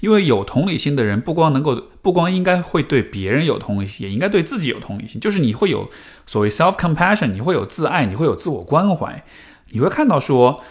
[0.00, 5.20] 因为有同理心的人，不光能够，不光应该会对别人有同理心，也应该对自己有同理心。
[5.20, 5.90] 就是你会有
[6.26, 9.22] 所谓 self compassion，你会有自爱，你会有自我关怀，
[9.68, 10.62] 你会看到说，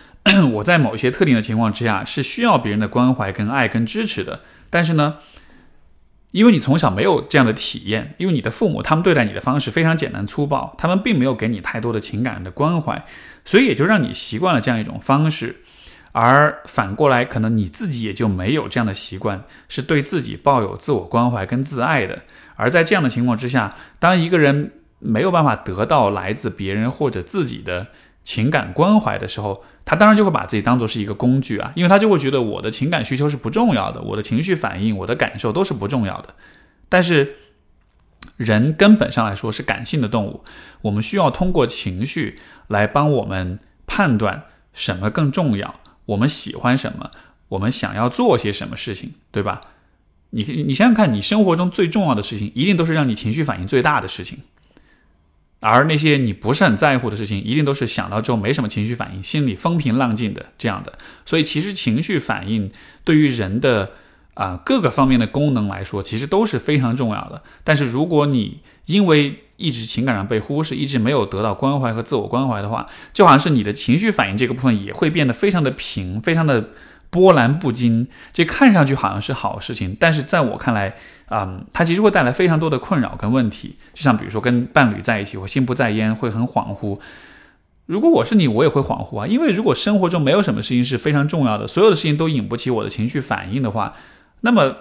[0.54, 4.42] 我在某些特定的情况之下是需要别人的关怀、跟爱、跟支持的。
[4.72, 5.18] 但是呢，
[6.32, 13.04] 因为你从小没有这样的体验，因为你的父母他们对待你的方式非常简单粗暴，他们并没有给你太多的情感的关怀，
[13.44, 15.64] 所以也就让你习惯了这样一种方式。
[16.12, 22.24] 而反过来，可能你自己也就没有这样的习惯，是对自己抱有自我关怀跟自爱的。
[22.56, 27.88] 而在这样的情况之下，当一个人没有办法得到来自别人或者自己的
[28.24, 36.36] 情感关怀的时候，他当然就会把自己当做是一个工具啊，因为他就会觉得我的情感需求是不重要的，我的情绪反应、我的感受都是不重要的。
[36.90, 37.38] 但是，
[38.38, 40.44] 人根本上来说是感性的动物，
[40.84, 45.80] 我们需要通过情绪来帮我们判断什么更重要。
[46.06, 47.10] 我们喜欢什么？
[47.48, 49.62] 我们想要做些什么事情，对吧？
[50.30, 54.38] 你你想想看，你生活中最重要的事情，一定都是让你情绪反应最大的事情。
[55.62, 60.98] 而那些你不是很在乎的事情，一定都是想到之后没什么情绪反应，心里风平浪静的这样的。
[61.26, 62.72] 所以，其实情绪反应
[63.04, 63.92] 对于人的
[64.36, 67.44] 啊各个方面的功能来说，其实都是非常重要的。
[67.64, 76.70] 但是，如果你因为一直情感上被忽视，一直没有得到关怀和自我关怀的话，就好像是你的情绪反应这个部分也会变得非常的平，非常的
[77.10, 78.08] 波澜不惊。
[78.34, 80.96] 这看上去好像是好事情，但是在我看来，
[81.30, 83.76] 嗯，它其实会带来非常多的困扰跟问题。
[83.94, 87.00] 就像比如说跟伴侣在一起，我心不在焉，会很恍惚。
[87.86, 89.28] 如果我是你，我也会恍惚啊。
[89.28, 93.94] 因为如果生活中没有什么事情是非常重要的，所有的事情都引不起我的情绪反应的话，
[94.42, 94.76] 那么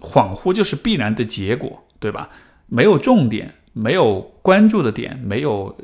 [0.00, 2.30] 恍惚就是必然的结果，对吧？
[2.66, 3.54] 没有重点。
[3.76, 5.76] 没有关注的点，没有，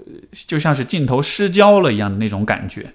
[0.47, 2.95] 就像是镜头失焦了一样的那种感觉。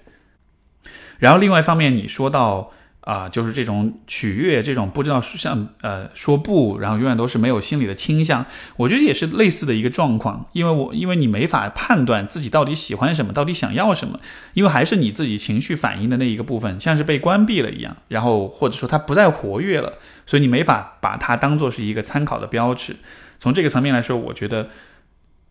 [1.18, 8.44] 然后另外一方面，你说到啊，就是这种取悦，这种不知道像呃说不，然后永远都是没有心理的倾向，
[8.76, 10.48] 我觉得也是类似的一个状况。
[10.52, 14.18] 因为我因为你没法判断自己到底喜欢什么，到底想要什么，
[14.54, 19.92] 因为还是你自己情绪反应的那一个部分，像是被关闭了一样，然后或者说它不再活跃了，
[20.26, 22.96] 所以你没法把它当做是一个参考的标尺。
[23.38, 24.70] 从这个层面来说，我觉得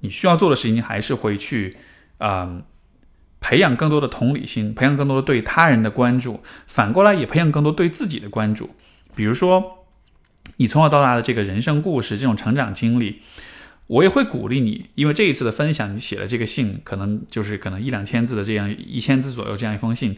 [0.01, 1.77] 你需要做的事情还是回去，
[2.17, 2.63] 嗯，
[3.45, 8.71] 培养更多的同理心，培养更多的对他人的关注，反过来也培养更多对自己的关注。
[9.13, 9.85] 比如说，
[10.57, 13.21] 你从小到大的这个人生故事，这种成长经历，
[13.85, 20.17] 我也会鼓励你，因为这一次的分享，你写了这个信，可能就是可能一两千字的这样一千字左右这样一封信，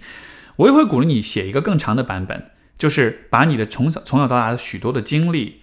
[0.55, 5.59] 我也会鼓励你写一个更长的版本，就是把你的从小从小到大的许多的经历。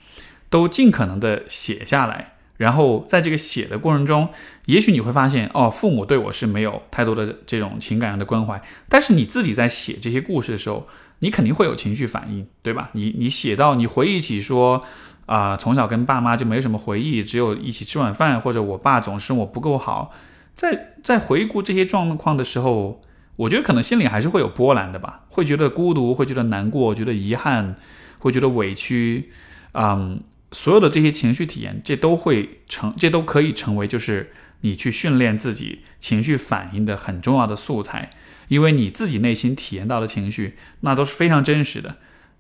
[0.50, 4.28] 都尽可能的写下来，然后在这个写的过程中，
[4.66, 10.86] 也许你会发现，哦，父母对我是没有太多的这种情感上的关怀，但是你自己在写这些故事的时候，
[11.18, 12.90] 你肯定会有情绪反应，对吧？
[12.92, 14.84] 你你写到你回忆起说，
[15.26, 20.12] 啊，从小跟爸妈就没什么回忆，只有一起吃晚饭，或者我爸总是我不够好，
[20.54, 23.00] 在在回顾这些状况的时候，
[23.34, 27.74] 我觉得可能心里还是会有波澜的吧，会觉得孤独，会觉得难过，觉得遗憾，
[28.20, 29.32] 会觉得委屈，
[29.72, 30.22] 嗯。
[30.54, 38.10] 所有的这些情绪体验，这都会成，这都可以成为就是你去训练自己情绪反应的很重要的素材，
[38.46, 41.96] 因为你自己内心体验到的情绪，那都是非常真实的，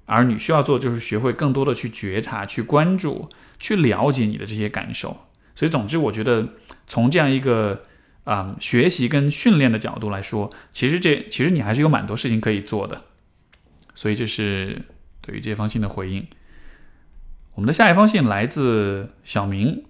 [0.06, 5.26] 而你需要做就是学会更多的去觉察、去关注、去了解你的这些感受。
[5.56, 6.50] 所以，总之，我觉得
[6.86, 7.82] 从这样一个
[8.22, 13.04] 啊学习跟训练的角度来说，其实这其实你还是有蛮多事情可以做的。
[13.94, 14.82] 所以，这是
[15.20, 16.24] 对于这封信的回应。
[17.54, 19.84] 我们的下一封信来自小明，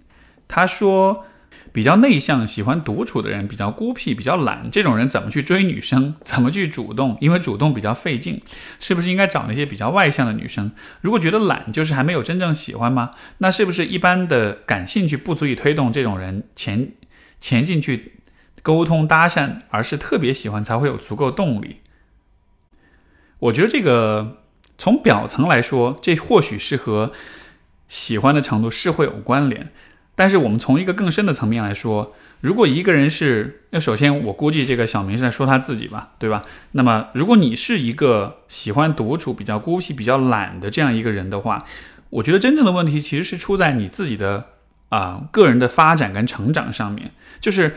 [0.47, 1.25] 他说
[1.73, 6.15] ：“比较内向、喜欢独处的人，比较孤僻、比较懒，这种人怎么去追女生？
[6.21, 7.17] 怎么去主动？
[7.23, 8.43] 因为主动比较费劲，
[8.79, 10.73] 是不是应该找那些比较外向的女生？
[11.01, 13.11] 如果觉得懒就是还没有真正喜欢吗？
[13.39, 16.93] 那是不是一般的感兴趣不足以推动这种人前
[17.41, 18.21] 前进去
[18.63, 21.79] 沟通搭讪，而是特别喜欢才会有足够动力？
[23.39, 24.43] 我觉得这个
[24.77, 27.13] 从表层来说，这或许是和……
[27.95, 29.69] 喜欢的程度是会有关联，
[30.17, 36.43] 但是我们从一个更深的层面来说，如果一个人是，那首先我估计这个小明是在说他自己吧，对吧？
[36.73, 41.65] 那么如果你是一个喜欢独处、比较孤僻、比较懒的这样一个人的话，
[42.11, 44.47] 我觉得真正的问题其实是出在你自己的
[44.89, 47.13] 啊个人的发展跟成长上面。
[47.39, 47.77] 就是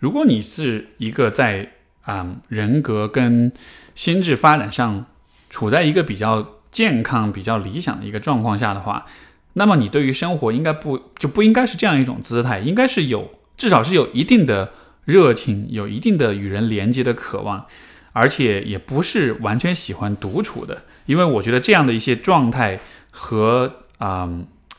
[0.00, 1.70] 如果你是一个在
[2.02, 3.52] 啊人格跟
[3.94, 5.06] 心智发展上
[5.48, 9.06] 处在一个比较健康、比较理想的一个状况下的话，
[9.54, 14.72] 那么你对于生活应该不就不应该是这样一种姿态，应该是有至少是有一定的
[15.04, 17.66] 热情，有一定的与人连接的渴望，
[18.12, 24.28] 而且也不是完全喜欢独处的，因为我觉得这样的一些状态和啊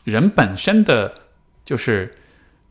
[0.04, 1.14] 人本身的
[1.64, 2.16] 就是。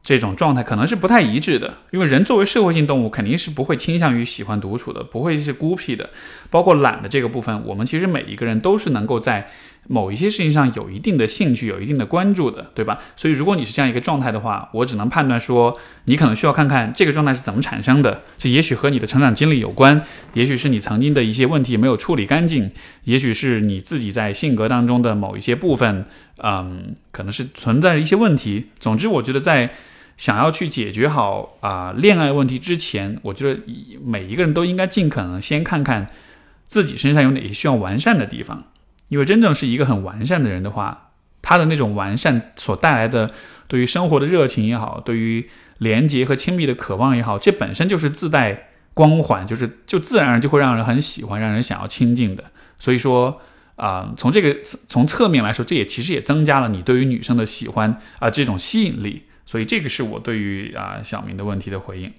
[0.06, 6.10] 这种状态可能是不太一致的，因为人作为社会性动物，肯定是不会倾向于喜欢独处的，不会是孤僻的。
[6.50, 9.50] 包括懒的这个部分，我们其实每一个人都是能够在
[9.88, 13.00] 某一些事情上有一定的兴趣、有一定的关注的，对吧？
[13.16, 18.24] 所以如果你是这样一个状态的话，我只能判断说，你可能需要看看这个状态是怎么产生的。
[18.38, 22.72] 这也许和你的成长经历有关，也许是你曾经的一些问题没有处理干净，
[23.04, 26.06] 也许是你自己在性格当中的某一些部分，
[26.38, 28.70] 嗯，可能是存在一些问题。
[28.80, 29.72] 总之，我觉得在
[30.16, 33.60] 想要去解决好啊恋爱问题之前，我觉得
[34.04, 36.08] 每一个人都应该尽可能先看看
[36.68, 38.64] 自己身上有哪些需要完善的地方，
[39.14, 41.12] 因为真正是一个很完善的人的话，
[41.44, 43.30] 他的那种完善所带来的
[43.68, 45.48] 对于生活的热情也好，对于
[45.78, 52.44] 连接和亲密的渴望也好，这本身就是自带光环，就是就自然而然就会让人很喜欢，让人想要亲近的。
[52.80, 53.40] 所以说
[53.76, 59.26] 啊，从这个从侧面来说，这也其实也增加了你对于女生的喜欢啊这种吸引力。
[59.46, 62.12] 所以这个是我对于啊小明的问题的回应。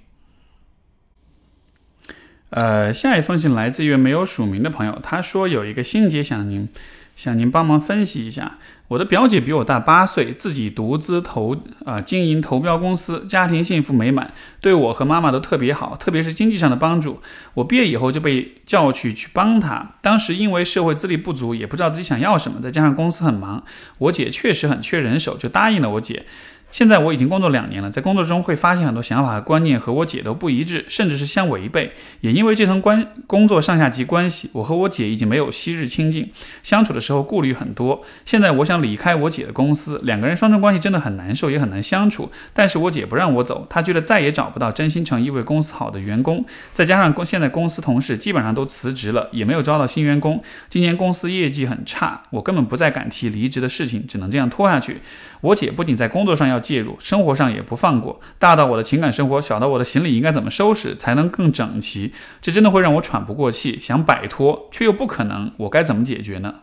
[2.54, 6.68] 呃，下一封信来自一位没有署名的朋友，他说有一个心结想您，
[7.16, 8.58] 想您帮忙分析一下。
[8.86, 17.20] 我的表姐比我大八岁，自己独资投啊经营投标公司，家庭幸福美满，对我和妈妈都特别好，特别是经济上的帮助。
[17.54, 23.64] 我毕业以后就被叫去去帮她，当时因为社会资历不足，也不知道自己想要什么，再加上公司很忙，
[23.98, 26.24] 我姐确实很缺人手，就答应了我姐。
[26.74, 31.92] 现在我已经工作两年了，在工作中会发现很多想法和观念和我姐都不一致，甚至是相违背。
[32.20, 36.32] 也因为这层关工作上下级关系，我和我姐已经没有昔日亲近，
[36.64, 38.02] 相处的时候顾虑很多。
[38.24, 42.32] 现在我想离开我姐的公司，两个人双重关系真的很难受，也很难相处。
[42.52, 46.44] 但是我姐不让我走，她觉得再也找不到真心诚意为公司好的员工。
[46.72, 50.42] 再加上公现在公司同事基本上都辞职了，也没有招到新员工。
[50.68, 55.02] 今年公司业绩很差，我根本不再敢提离职的事情，只能这样拖下去。
[55.44, 56.64] 我姐不仅在工作上要。
[56.64, 63.78] 介入生活上也不放过，大到我的情感生活，小到我的行李应该怎么收拾才能更整齐，这真的会让我喘不过气。
[63.78, 66.54] 想摆脱却又不可能，我该怎么解决呢？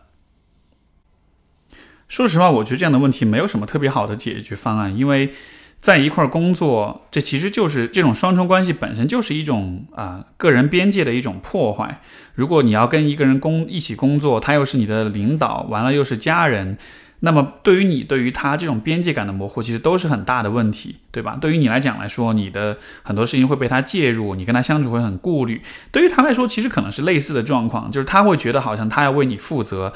[2.07, 5.33] 说实话，我觉得这样的问题没有什么特别好的解决方案，因为
[5.77, 12.01] 在一块工作，这其实就是这种双重关系本身就是一种啊个人边界的一种破坏。
[12.33, 16.79] 如果你要跟一个人工一起工作，他又是你的领导，完了又是家人。
[17.23, 21.37] 那么，对于你，对于他这种边界感的模糊，其实都是很大的问题，对吧？
[21.39, 25.61] 对于你来讲来说，你的很多事情会被他介入，你跟他相处会很顾虑。
[25.91, 29.93] 对于他来说，其实可能是类似的状况，就是他会觉得好像他要为你负责，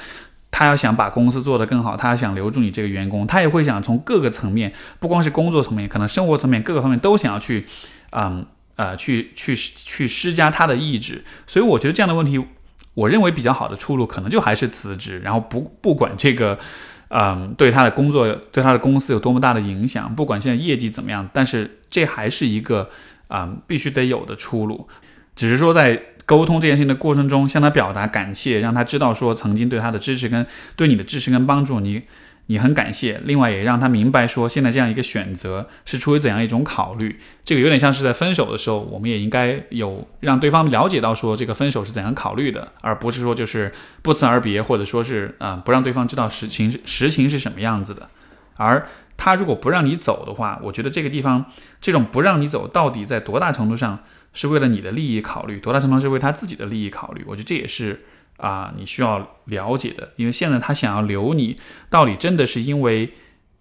[0.51, 7.65] 他要想把公司做得更好，他要想留住你这个员工，他也会想从各个层面，不光是工作层面，可能生活层面各个方面都想要去，
[8.11, 11.23] 嗯呃，去去去施加他的意志。
[11.47, 12.45] 所以，我觉得这样的问题，
[12.93, 16.59] 我认为比较好的出路，可能就还是辞职，然后不不管这个。
[17.09, 20.13] 嗯，对他的工作，对他的公司有多么大的影响？
[20.15, 22.89] 不管现在业绩怎么样，但是这还是一个
[23.27, 24.87] 啊必须得有的出路。
[25.35, 32.03] 只是说在沟通这件事情的过程中，向他表达感谢，让他知道说曾经对他的支持跟对你的支持跟帮助，你。
[32.47, 37.19] 你很感谢，另外也让他明白说，现在这样一个选择是出于怎样一种考虑。
[37.43, 43.71] 这个有点像是在分手的时候，我们也应该有让对方了解到说，这个分手是怎样考虑的，而不是说就是
[44.03, 48.09] 不辞而别，或者说是啊不让对方知道实情实情是什么样子的。
[48.57, 51.45] 而他如果不让你走的话，我觉得这个地方
[51.81, 54.03] 这种不让你走，到底在多大程度上
[54.33, 57.23] 是为了你的利益考虑，多大程度上是为他自己的利益考虑？
[57.25, 58.05] 我觉得这也是。
[58.37, 61.57] 啊，你需要了解的，因为现在他想要留你，
[61.89, 63.13] 到底真的是因为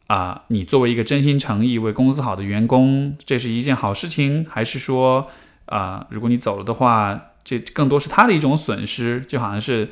[0.07, 5.29] 啊，你作为一个真心诚意为公司好的员工，这是一件好事情，还是说
[5.67, 9.91] 啊，如果你走了的话，这更多是他的一种损失，就好像是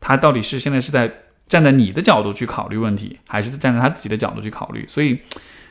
[0.00, 1.12] 他到底是现在是在
[1.48, 4.86] 站在你的角度去考虑问题，还是站在他自己的角度去考虑？
[4.88, 5.18] 所以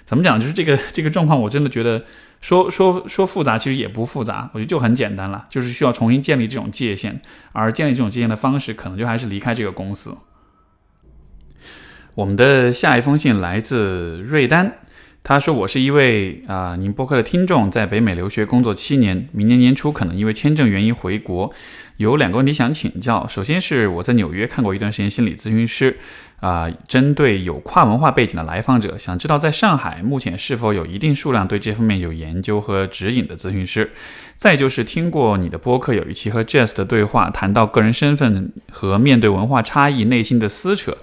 [0.05, 2.03] 怎么讲，就是这个这个状况，我真的觉得。
[2.41, 10.17] 说说说复杂，其实也不复杂，我觉得就很简单了，就是需要重新建立这种界限，而建立这种界限的方式，可能就还是离开这个公司。
[12.15, 14.79] 我们的下一封信来自瑞丹，
[15.23, 21.53] 他说：“我是一位啊，您播客的听众，在北美留学工作七年，明年年初可能因为签证原因回国，
[22.01, 23.27] 有两个问题想请教。
[23.27, 25.97] 首先是我在纽约看过一段时间心理咨询师。”
[26.41, 33.91] 啊，针对有跨文化背景的来访者，想知道在上海目前是否有一定数量对这方面有研究和指引的咨询师。
[34.35, 40.97] 再就是听过你的播客有一期和 Jess 的对话，谈到个人身份和面对文化差异内心的撕扯，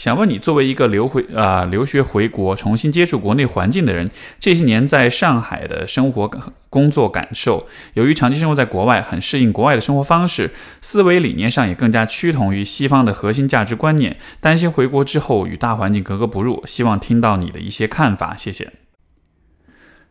[0.00, 6.26] 想问你，作为一个留回啊留学回国，重新接触国内环境的人，这些年在上海的生活
[6.70, 18.72] 工作感受，由于长期生活在国外，很适应国外的生活方式，思维理念上也更加趋同于西方的核心价值观念，担心回国之后与大环境格格不入，希望听到你的一些看法，谢谢。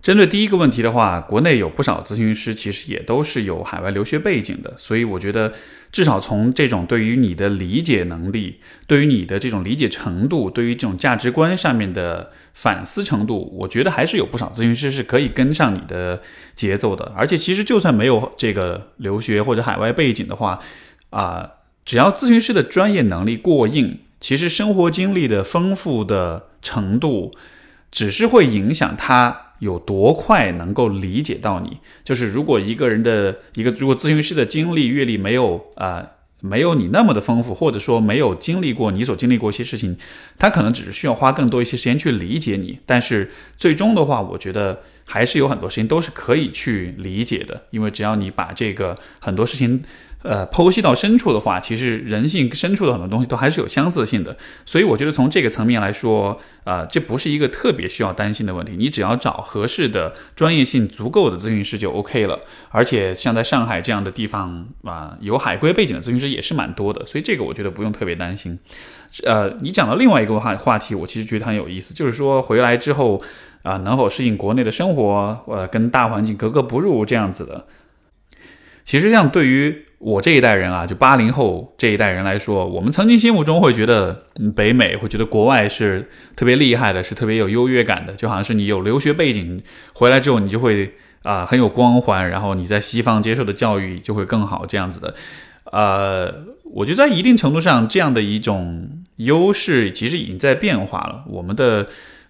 [0.02, 5.52] 针对第一个问题的话，国内有不少咨询师其实也都是有海外留学背景的，所以我觉得
[5.92, 16.22] 至少从这种对于你的理解能力、对于你的这种理解程度、对于这种价值观上面的反思程度，我觉得还是有不少咨询师是可以跟上你的
[16.56, 17.12] 节奏的。
[17.14, 20.62] 而且其实就算没有这个留学或者海外背景的话，
[21.10, 21.52] 啊，
[21.84, 27.34] 只要咨询师的专业能力过硬，其实生活经历的丰富的程度，
[27.92, 29.48] 只是会影响他。
[29.60, 31.78] 有多快能够理解到你？
[32.04, 36.06] 就是如果一个人的一个如果咨询师的经历阅历没有啊
[36.42, 39.98] 没有你那么的丰富，或者说没有经历过你所经历过一些事情，
[40.38, 42.80] 他可能只是需要花更多一些时间去理解你。
[42.86, 49.84] 但是最终的话，我觉得还是有很多事情都是可以去理解的，因为只要你把这个很多事情。
[50.22, 58.76] 呃，剖析到深处的话，其实人性深处的很多东西都还是有相似性的，所以我觉得从这个层面来说，啊，这不是一个特别需要担心的问题。
[58.78, 62.38] 你只要找合适的、专业性足够的咨询师就 OK 了。
[62.70, 68.60] 而且像在上海这样的地方啊，有海归背景的咨询师也是蛮多的，所以这个我觉得不用特别担心。
[69.26, 73.22] 呃，你讲到另外一个话话题，我其实觉得很有意思，就是说回来之后
[73.64, 77.66] 啊，能否适应国内的生活，呃，跟大环境格格不入这样子的。
[78.90, 84.24] 其实像对于我这一代人啊，就八零后这一代人来说，我们曾经心目中会觉得
[84.56, 89.62] 北美，会觉得国外是特别厉害的，是特别有优越感的，就好像是你有留学背景
[89.94, 95.14] 回来之后，你就会啊很有光环，然后你在西方接受的教育就会更好这样子的。
[95.66, 96.34] 呃，
[96.74, 101.26] 我觉得在一定程度上，这样的一种优势其实已经在变化了。
[101.28, 101.86] 我们的。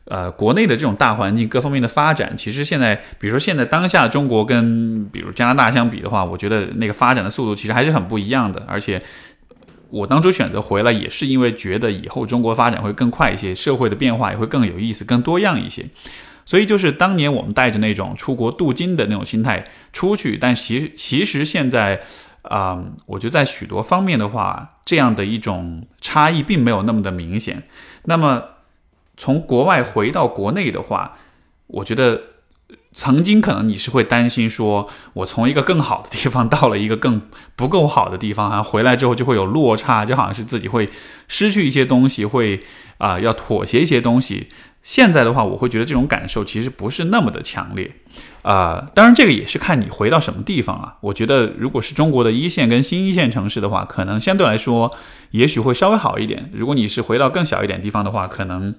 [0.10, 8.66] 呃，国内的这种大环境各方面的发展，其实现在，比如说现在当下中国跟比如加拿大相比的话，我觉得那个发展的速度其实还是很不一样的。
[8.68, 9.00] 而且
[9.92, 15.86] 我当初选择回来，也是因为觉得以后中国发展会更快一些，社会的变化也会更有意思、更多样一些。
[16.44, 22.02] 所以就是当年我们带着那种出国镀金的那种心态出去，但其实其实现在
[22.42, 27.62] 啊，我觉得在许多方面的话，这样的一种差异并没有那么的明显。
[28.06, 28.44] 那么。
[29.20, 31.18] 从国外回到国内的话，
[31.68, 32.22] 我觉得
[32.92, 37.22] 曾经可能你是会担心说，我从一个更好的地方到了一个更
[37.56, 40.90] 不够好的地方，啊，回来之后就会有落差，就好像是自己会
[41.28, 42.64] 失去一些东西，会
[42.98, 44.48] 啊要妥协一些东西。
[44.82, 47.92] 现在的话，我会觉得这种感受其实不是那么的强烈，
[48.44, 50.96] 啊，当然这个也是看你回到什么地方啊。
[51.02, 54.96] 我觉得如果是中国的一线跟新一线城市的话，可能相对来说
[55.32, 56.50] 也许会稍微好一点。
[56.54, 58.74] 如果你是回到更小一点地方的话，可能。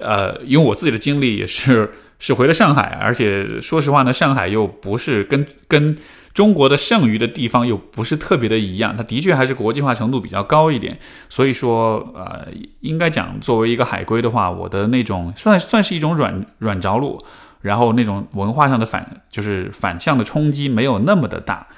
[0.00, 5.96] 呃，因为我自己的经历也是是回了上海，而且说实话呢，上海又不是跟跟
[6.32, 10.98] 中国的剩余的地方又不是特别的一样，它的确还是国际化程度比较高一点。
[11.28, 12.48] 所以说，呃，
[12.80, 17.20] 应该讲作为一个海归的话，我的那种算算是一种软软着陆，
[17.60, 21.68] 然后那种文化上的反就是反向的冲击没有那么的大。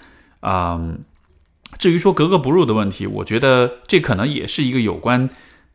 [0.40, 1.00] 嗯，
[1.78, 5.28] 至于说格格不入的问题，我觉得这可能也是一个有关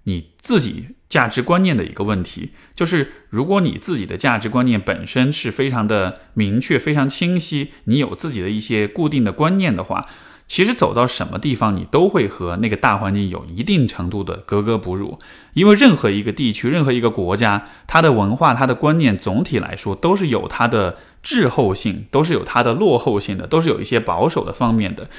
[0.03, 0.95] 你自己。
[1.11, 10.07] 价值观念的一个问题，就是如果你自己的价值观念本身是非常的明确、非常清晰，你有自己的一些固定的观念的话，
[10.47, 15.19] 其实走到什么地方，你都会和那个大环境有一定程度的格格不入。
[15.53, 25.09] 因为任何一个地区、任何一个国家，它的文化、它的观念，总体来说都是有它的滞后性，都是有它的落后性的，都是有一些保守的方面的。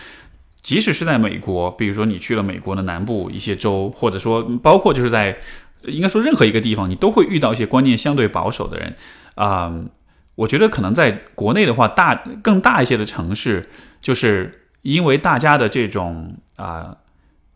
[0.62, 5.36] 即使是在美国，比如说你去了美国的南部一些州，或者说包括就是在。
[5.86, 8.94] 应该说，任何一个地方你都会遇到一些观念相对保守的人，
[9.34, 9.74] 啊，
[10.36, 13.68] 我觉得可能在国内的话，大更大一些的城市，
[14.00, 16.96] 就是因为大家的这种啊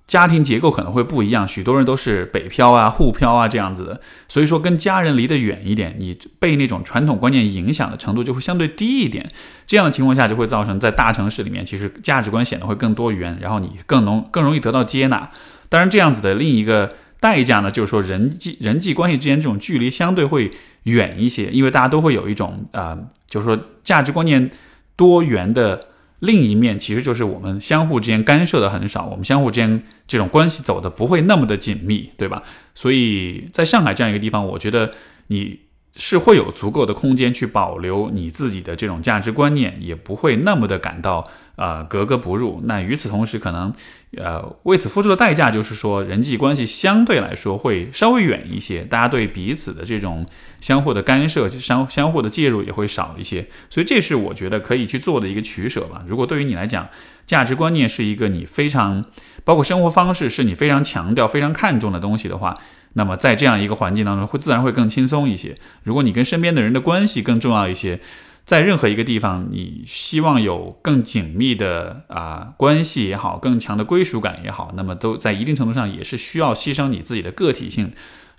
[0.07, 9.31] 家庭结构可能会不一样，许多人都是北漂啊、沪漂啊这样子的，所以说跟家人离得远一点，你被那种传统观念影响的程度就会相对低一点。
[9.67, 15.31] 这样的情况下，就会造成在大城市里面，其实价值观显得会更多元，然后你更能更容易得到接纳。
[15.69, 16.95] 当然，这样子的另一个。
[17.19, 20.53] 代价呢，就是说人际人际关系之间这种距离相对会
[20.83, 22.97] 远一些，因为大家都会有一种啊，
[23.27, 24.51] 就是说价值观念
[24.97, 25.81] 多元的
[26.21, 32.43] 另一面，其实就是我们相互之间干涉的很少，我们相互之间这种关系走的不会那么的紧密，对吧？
[32.75, 34.93] 所以在上海这样一个地方，我觉得
[35.27, 35.61] 你
[35.95, 42.63] 是会有足够的空间去保留你自己的这种价值观念，也不会那么的感到呃格格不入。
[42.65, 43.73] 那与此同时，可能
[44.17, 50.25] 呃为此付出的代价就是说人际关系相对来说会稍微远一些，大家对彼此的这种
[50.61, 53.47] 相互的干涉、相相互的介入也会少一些。
[53.69, 56.03] 所以这是我觉得可以去做的一个取舍吧。
[56.07, 56.89] 如果对于你来讲，
[57.27, 59.05] 价值观念是一个你非常
[59.45, 62.57] 包括生活方式是你非常强调、非常看重的东西的话。
[62.99, 65.55] 那么在这样一个环境当中，会自然会更轻松一些。
[65.83, 68.01] 如果你跟身边的人的关系更重要一些，
[68.47, 77.91] 在任何一个地方，你希望有更紧密的啊关系也好，更强的归属感也好，那么都在一定程度上也是需要牺牲你自己的个体性，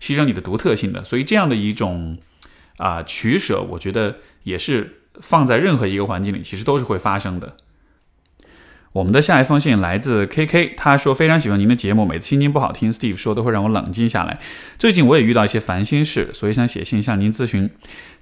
[0.02, 1.04] 牺牲你的独特性的。
[1.04, 2.16] 所以这样的一种
[2.78, 7.58] 啊取舍，我觉得也是放在任何一个环境里，其实都是会发生的。
[8.94, 14.40] 我们的下一封信来自 KK，他说非常喜欢您的节目，每次心情不好听 Steve 说都会让我冷静下来。
[14.80, 17.70] 最近我也遇到一些烦心事，所以想写信向您咨询。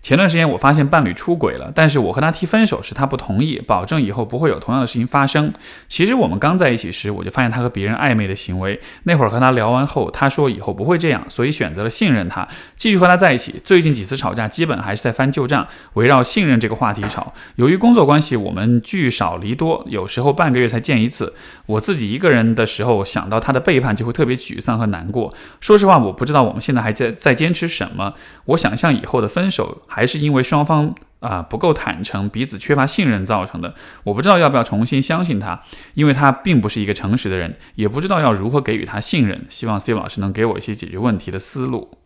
[0.05, 5.51] 前段时间我发现伴侣出轨了，但是我和他提分手时他不同意，保证以后不会有同样的事情发生。
[5.87, 12.47] 其实我们刚在一起时我就发现他和别人暧昧的行为，那会儿和他聊完后，他说以后不会这样，所以选择了信任他，
[12.77, 13.59] 继续和他在一起。
[13.63, 17.33] 最近几次吵架基本还是在翻旧账，围绕信任这个话题吵。
[17.55, 21.33] 由于工作关系，我们聚少离多，有时候半个月才见一次。
[21.65, 25.33] 我自己一个人的时候，想到他的背叛就会特别沮丧和难过。
[25.59, 28.13] 说实话，我不知道我们现在还在在坚持什么。
[28.45, 29.81] 我想象以后的分手。
[29.95, 33.73] 还是因为双方啊不够坦诚，彼此缺乏信任造成的。
[34.03, 39.45] 我不知道要不要重新相信他，因为他并不是一个诚实的人，也不知道要如何给予他信任。
[39.47, 41.97] 希望 Steve 老师能给我一些解决问题的思路。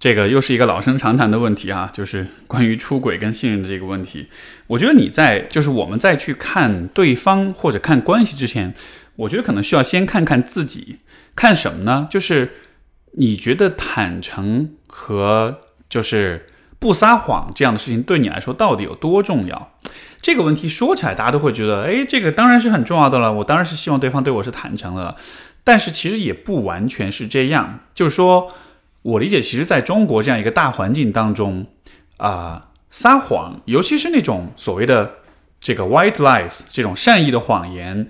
[0.00, 4.26] 这个又是一个老生常谈的问题啊，就是关于出轨跟信任的这个问题。
[4.66, 8.74] 我觉得你在就是我们在去看对方或者看关系之前，
[9.14, 10.98] 我觉得可能需要先看看自己，
[11.36, 12.08] 看什么呢？
[12.10, 12.56] 就是
[13.12, 16.46] 你觉得坦诚和就是
[16.78, 19.72] 不撒谎这样的事情对你来说到底有多重要？
[20.20, 23.32] 这个问题说起来，大家都会觉得，哎，这个当然是很重要的了。
[23.32, 25.16] 我当然是希望对方对我是坦诚的，
[25.62, 27.80] 但是其实也不完全是这样。
[27.94, 28.52] 就是说
[29.02, 31.66] 我理解，其实在中国这样一个大环境当中，
[32.16, 35.14] 啊，撒谎，尤其是那种所谓的
[35.60, 38.08] 这个 white lies 这种善意的谎言，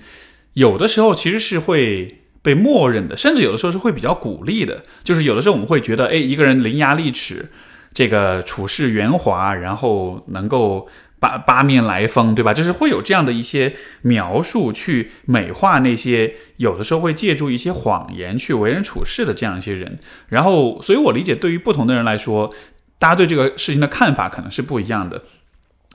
[0.54, 2.22] 有的时候其实是会。
[2.46, 4.84] 被默认的，甚至有的时候是会比较鼓励的。
[5.02, 7.50] 就是有的时候我们会觉得，哎，一个人伶牙俐齿，
[7.96, 10.86] 这个处事圆滑，然后能够
[11.18, 12.52] 八八面来风，对吧？
[12.52, 19.98] 就是会有这样的一些描述去美化那些有的时候会借助一些谎言去为人处事的这样一些人。
[20.28, 22.52] 然后，所以我理解，对于不同的人来说，
[22.98, 25.22] 大家对这个事情的看法可能是不一样的。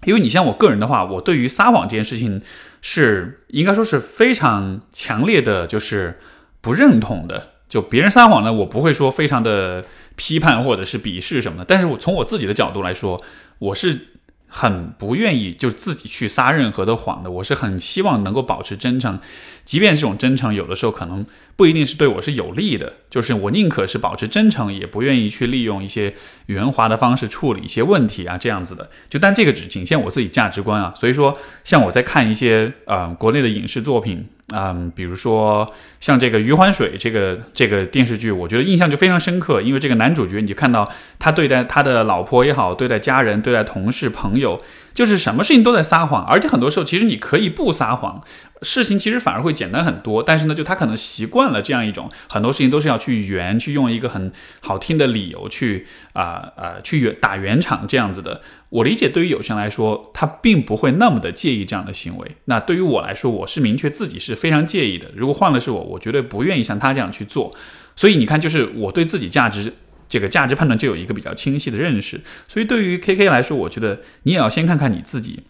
[0.05, 2.41] 因为你像我个人的话，我对于撒谎这件事情
[2.81, 6.19] 是应该说是非常强烈的，就是。
[6.63, 9.85] 不认同的，就别人撒谎呢，我不会说非常的
[10.17, 11.63] 批判或者是鄙视什么的。
[11.65, 13.23] 但是我从我自己的角度来说，
[13.59, 14.07] 我是
[14.47, 17.31] 很不愿意就自己去撒任何的谎的。
[17.31, 19.17] 我是很希望能够保持真诚，
[19.63, 22.91] 即便这种真诚有的时候可能不一定是对我是有利的。
[23.09, 26.13] 就是我宁可是保持真诚，也不愿意去利用一些
[26.47, 28.89] 圆滑的方式处理一些问题啊，这样子的。
[29.09, 30.93] 就但这个只仅限我自己价值观啊。
[30.93, 34.27] 所以说，像我在看一些呃国内的影视作品。
[34.53, 40.89] 嗯，比如说像这个《余欢水》这个这个电视剧，我觉得印象就非常深刻，因为这个男主角，你就看到
[41.19, 44.61] 他对待他的老婆也好，对待家人、对待同事、朋友，
[44.93, 48.21] 就是什么事情都在撒谎，而且很多时候其实你可以不撒谎。
[48.63, 58.41] 事情其实反而会简单很多，但是呢，就他可能习惯了这样一种很多事情都是要去圆，去用一个很好听的理由去啊啊去圆打圆场这样子的。
[58.69, 62.35] 我理解，对于有些人来说，他并不会那么的介意这样的行为。
[62.45, 65.07] 那对于我来说，我是明确自己是非常介意的。
[65.15, 67.51] 如果换了是我，我绝对不愿意像他这样去做。
[67.95, 69.73] 所以你看，就是我对自己价值
[70.11, 72.21] 这个价值判断就有一个比较清晰的认识。
[72.47, 75.43] 所以对于 K K 来说，我觉得你也要先看看你自己。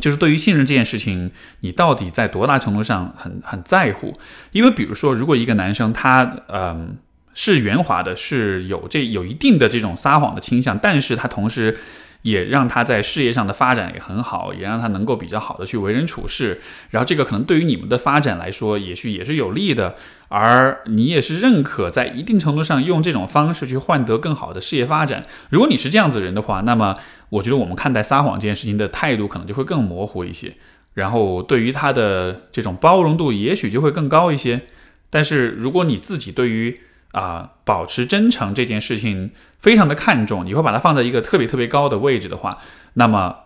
[0.00, 1.30] 就是对于信任这件事情，
[1.60, 4.18] 你到底在多大程度上很很在乎？
[4.50, 6.96] 因为比如说，如果一个男生他嗯
[7.34, 11.78] 是圆滑的，是有这有一定的这种撒谎的倾向，但是他同时。
[12.22, 16.60] 也让他在事业上的发展也很好，也让他能够比较好的去为人处事。
[16.90, 19.96] 然后这个可能对于你们的发展来说，也许也是有利的。
[20.28, 25.26] 而你也是认可在一定程度上用这种方式去换得更好的事业发展。
[25.50, 26.96] 如果你是这样子人的话，那么
[27.28, 30.54] 我觉得我们看待撒谎这件事情的态度可能就会更模糊一些。
[30.94, 34.62] 然后对于他的这种包容度也许就会更高一些。
[35.10, 36.80] 但是如果你自己对于
[37.12, 42.58] 啊，保持真诚这件事情非常的看重，你会把它放在一个特别特别高的位置的话，
[42.94, 43.36] 那么，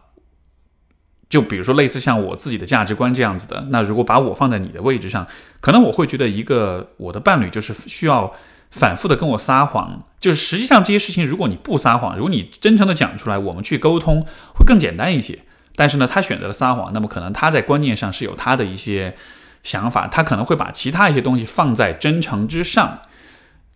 [1.29, 5.27] 就比如说类似像我自己的价值观这样子的，那如果把我放在你的位置上，
[5.61, 8.33] 可能我会觉得一个我的伴侣就是需要
[8.71, 14.21] 反复的跟我撒谎，就是实际上这些事情，如果你不撒谎，如果你真诚的讲出来，我们去沟通
[14.55, 15.41] 会更简单一些。
[15.75, 19.15] 但是呢，他选择了撒谎，那么可能他在观念上是有他的一些
[19.63, 23.01] 想法，他可能会把其他一些东西放在真诚之上，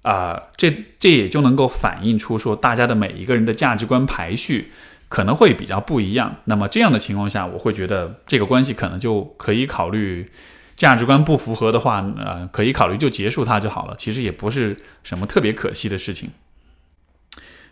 [0.02, 4.72] 啊，这这也就能够反映出说大家的每一个人的价值观排序
[5.08, 6.36] 可能会比较不一样。
[6.44, 10.30] 那么这样的情况下，我会觉得这个关系可能就可以考虑。
[10.76, 13.94] 价值观不符合的话，呃，可以考虑就结束它就好了。
[13.98, 16.30] 其实也不是什么特别可惜的事情。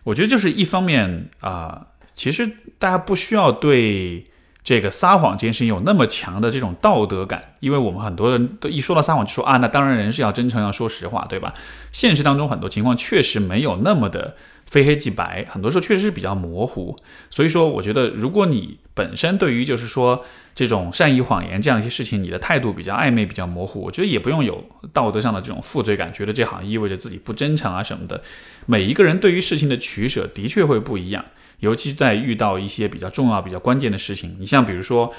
[0.05, 2.47] 我觉得就是一方面啊，其实
[2.79, 4.25] 大家不需要对
[4.69, 11.55] 这个撒谎这件事情有那么强的这种道德感，因为我们很多人都一说到撒谎就说啊，那当然人是要真诚要说实话，对吧？
[11.91, 14.37] 现实当中很多情况确实没有那么的。
[14.67, 16.95] 非黑即白，很多时候确实是比较模糊。
[17.31, 20.23] 所以说，我觉得如果你本身对于就是说
[20.55, 24.63] 这种善意谎言这样一些事情，你的态度比较暧昧、比较模糊，我觉得也不用有
[24.93, 28.23] 道德上的这种负罪感，觉得这好像意味着自己不真诚啊什么的。
[28.67, 31.25] 每一个人对于事情的取舍的确会不一样，
[31.61, 34.37] 尤其在遇到一些比较重要、比较关键的事情。
[34.39, 35.13] 你像比如说，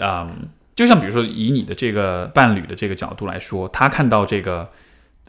[0.00, 4.68] 嗯，就像比如说以你的这个伴侣的这个角度来说，他看到这个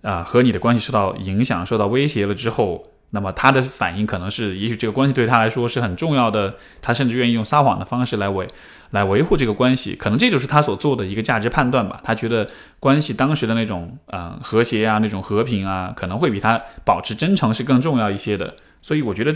[0.02, 2.84] 啊和你的关系受到影响、受到威胁了之后。
[3.12, 8.46] 那么他的反应可能是，也许这个关系对他来说是很重要的，他甚至愿意用撒谎的方式来维
[8.92, 12.02] 来维护这个关系，可能这就是他所做的一个价值判断吧。
[12.04, 12.50] 他觉得
[12.82, 18.54] 关系当时的那种嗯和谐啊，那种和平啊，可能会比他保持真诚是更重要一些的。
[18.82, 19.34] 所以我觉得，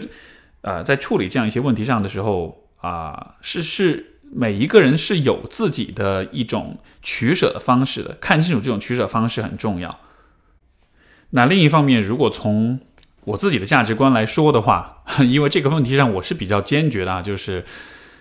[0.62, 10.00] 呃，在处理这样一些问题上的时候啊，是是每一个人是有自己的一种取舍的方式的，看清楚这种取舍方式很重要。
[11.32, 12.80] 那另一方面，如果从
[13.24, 17.64] 我自己的价值观来说的话， 因为这个问题上我是比较坚决的，就是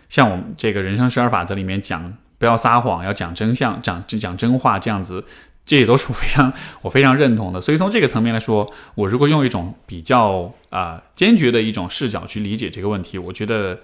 [0.09, 5.25] 像我们这个人生十二法则里面讲，不要撒谎，要讲真相，讲讲真话这样子，
[5.67, 6.53] 这也都是非常
[6.83, 7.61] 我非常认同的。
[7.61, 13.81] 所以从这个层面来说，我如果用一种比较啊坚决的一种视角去理解这个问题，我觉得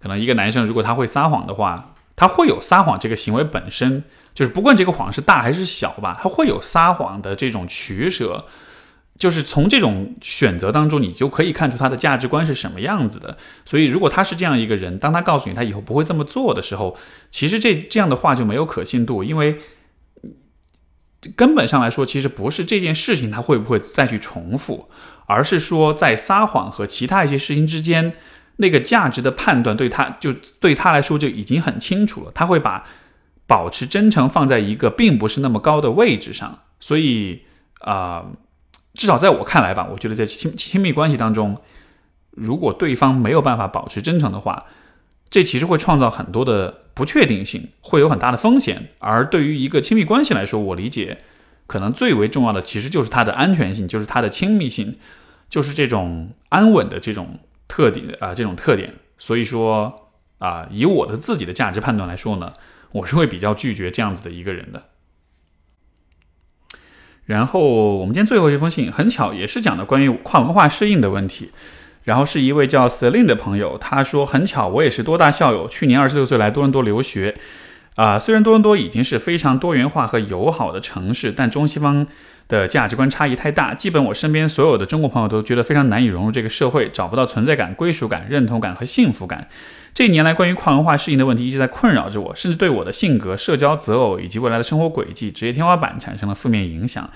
[0.00, 4.04] 可能一个男生如果他会撒谎的话，他会有撒谎这个行为本身，
[4.34, 8.44] 就是不管这个谎是大还是小吧，他会有撒谎的这种取舍。
[9.16, 13.38] 就是从这种选择当中，你就可以看出他的价值观是什么样子的。
[13.64, 16.96] 所以，如果他是这样一个人，当他告诉你他以后不会这么做的时候，
[17.30, 19.60] 其实这这样的话就没有可信度，因为
[21.36, 24.88] 根本上来说，其实不是这件事情他会不会再去重复，
[25.26, 28.14] 而是说在撒谎和其他一些事情之间，
[28.56, 32.32] 那个价值的判断对他就对他来说就已经很清楚了。
[32.34, 32.84] 他会把
[33.46, 37.42] 保持真诚放在一个并不是那么高的位置上，所以
[37.80, 38.24] 啊。
[38.96, 41.60] 至少在我看来吧，我觉得在亲亲密关系当中，
[42.30, 44.66] 如果对方没有办法保持真诚的话，
[45.34, 48.90] 这其实会创造很多的不确定性，会有很大的风险。
[49.00, 51.18] 而对于一个亲密关系来说，我理解
[51.66, 54.96] 可能最为重要的其实就是它的安全性，就是它的亲密性，
[55.50, 58.94] 就是这种安稳的这种特点啊，这种特点。
[59.18, 62.52] 所以说啊，以我的自己的价值判断来说呢，
[62.92, 64.84] 我是会比较拒绝这样子的一个人的。
[67.24, 71.50] 然后我们今天最后一封信很巧，也是讲的关于跨文化适应的问题。
[72.04, 77.34] 然后是一位叫 Celine 的朋友，他说很巧，我也是多大校友，去年二十六岁来多伦多留学。
[77.96, 82.04] 啊，虽然多伦多已经是非常多元化和友好的城市，但中西方
[82.48, 89.46] 的价值观差异太大，基本我身边所有的中国朋友都觉得非常难以融入这个社会，找不到存在感、归属感、认同感和幸福感。
[89.94, 97.08] 这一年来，关于跨文化适应的问题一直在困扰着我，甚至对我的性格、社交择偶以及未来的生活轨迹、职业天花板产生了负面影响。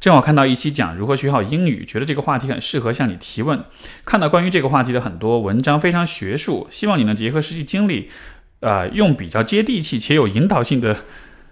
[0.00, 3.62] 正好看到一期讲如何学好英语，觉得这个话题很适合向你提问。
[4.06, 8.08] 看到关于这个话题的很多文章，非常学术，希望你能结合实际经历，
[8.60, 11.04] 呃，用比较接地气且有引导性的，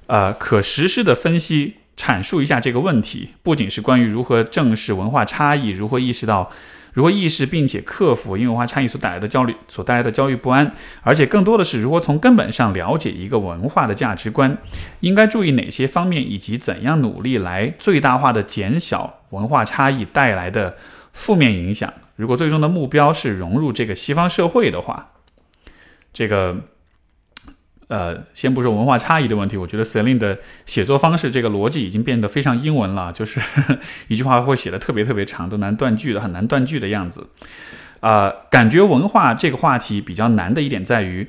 [0.07, 3.29] 呃，可实施的分析阐述一下这个问题。
[3.43, 6.51] 不仅是关于如何正视文化差异，如何意识到。
[6.99, 10.73] 如何意识并且克服因文化差异所带来的焦虑、所带来的焦虑不安，
[11.03, 14.59] 而且更多的是如何从根本上了解一个文化的价值观，
[14.99, 20.77] 应该注意哪些方面，以及怎样努力来最大化的减小文化差异带来的
[21.13, 21.93] 负面影响。
[22.17, 25.13] 如果最终的目标是融入这个西方社会的话，
[26.13, 26.57] 这个。
[27.89, 33.41] 呃，先不说文化差异的问题，我觉得 Celine 的写作方式这个逻辑已经变得非常英文了， 就是
[34.09, 37.29] 一句话会写的特别特别长，都难断句的，很难断句的样子。
[38.01, 41.27] 啊，感觉文化这个话题比较难的一点在于，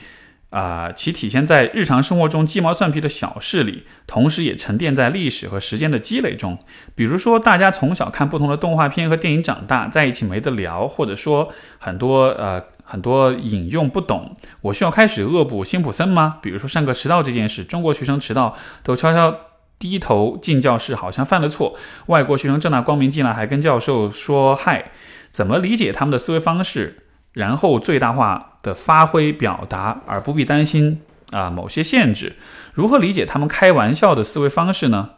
[0.49, 6.59] 啊，其体现在日常生活中鸡毛蒜皮的小事里，同时也沉淀在历史和时间的积累中。
[6.93, 12.61] 比如说，大家从小看不同的动画片和电影长大，在一起没得聊，或者说很多呃。
[12.89, 16.39] 很多引用不懂，我需要开始恶补辛普森吗？
[16.41, 19.35] 比如说上课迟到这件事，中国学生迟到都悄悄
[19.77, 21.77] 低头进教室，好像犯了错。
[22.07, 24.91] 外国学生正大光明进来，还跟教授说嗨。
[25.29, 32.37] 怎么理解他们的思维方式，然后最大化的发挥表达，而不必担心啊某些限制？
[32.73, 35.11] 如何理解他们开玩笑的思维方式呢？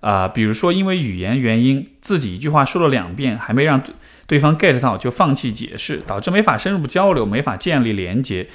[0.00, 3.82] 啊，比如说因为语言原因，自己一句话说了两遍，还没让
[4.28, 8.46] 对方 get 到就放弃解释，导致没法深入交流，没法建立连接。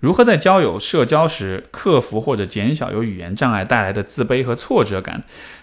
[0.00, 5.22] 如何在交友社交时克服或者减小由语言障碍带来的自卑和挫折感？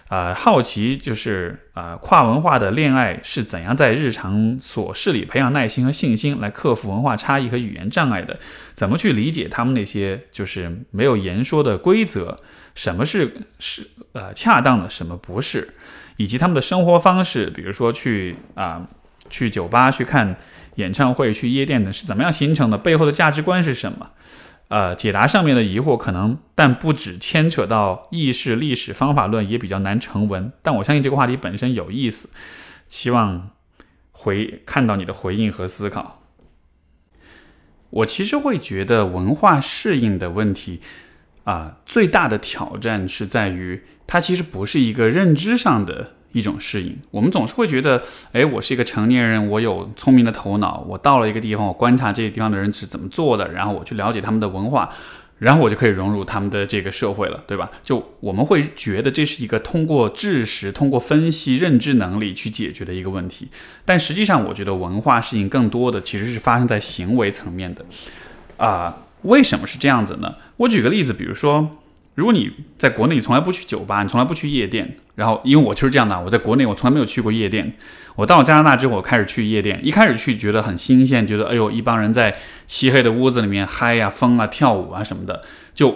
[0.09, 8.39] 啊，好奇就是啊，跨文化的恋爱是怎样在日常琐事里培养耐心和信心，来克服文化差异和语言障碍的？
[8.75, 12.37] 怎么去理解他们那些就是没有言说的规则？
[12.75, 15.73] 什么是是呃恰当的，什么不是？
[16.17, 18.87] 以及他们的生活方式，比如说去啊
[19.29, 20.37] 去酒吧去看。
[20.77, 22.77] 演唱会、去夜店的是怎么样形成的？
[22.77, 24.11] 背后的价值观是什么？
[24.67, 30.51] 呃，解答上面的疑惑可能，但不只牵扯到意识、历史、方法论，也比较难成文。
[30.61, 32.29] 但我相信这个话题本身有意思，
[32.87, 33.49] 期望
[34.11, 36.21] 回看到你的回应和思考。
[37.89, 40.81] 我其实会觉得文化适应的问题
[41.45, 46.16] 啊，最大的挑战是在于它其实不是一个认知上的。
[46.33, 54.89] 一种适应，我们总是会觉得，哎，我是一个成年人，我有聪明的头脑，我到了一个地方，我观察这些地方的人是怎么做的，然后我去了解他们的文化，
[55.39, 57.71] 然后我就可以融入他们的这个社会了，对吧？
[57.81, 63.47] 就我们会觉得这是一个通过知识、通过分析、认知能力去解决的一个问题，
[63.85, 67.85] 但实际上，我觉得文化适应更多的其实是发生在行为层面的。
[68.57, 70.35] 啊，为什么是这样子呢？
[70.57, 71.77] 我举个例子，比如说。
[72.17, 77.71] 如果你在国内你从来不去酒吧，你从来不去夜店，然后因为我就是这样的，我在国内我从来没有去过夜店。
[78.15, 85.43] 我到加拿大之后，我开始去夜店，一开始去觉得很新鲜，觉得哎呦一帮人在漆黑的屋子里面嗨呀、疯啊、跳舞啊什么的。
[85.75, 85.95] 就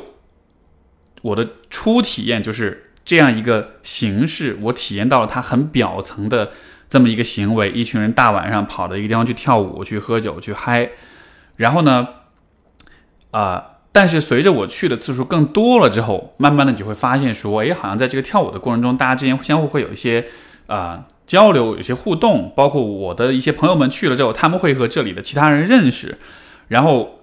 [1.24, 6.52] 我的初体验就是这样一个形式，我体验到了它很表层的
[6.88, 10.92] 这么一个行为，一群人大晚上跑到一个地方去跳舞、去喝酒、去嗨，
[11.56, 12.08] 然后呢，
[13.32, 13.70] 啊。
[13.92, 20.28] 但是随着我去的次数更多了之后，慢慢的你会发现说，哎，好像在这个跳舞的过程中，大家之间相互会有一些
[20.68, 26.18] 啊交流，有些互动，包括我的一些朋友们去了之后，他们会和这里的其他人认识，
[26.70, 27.22] 然后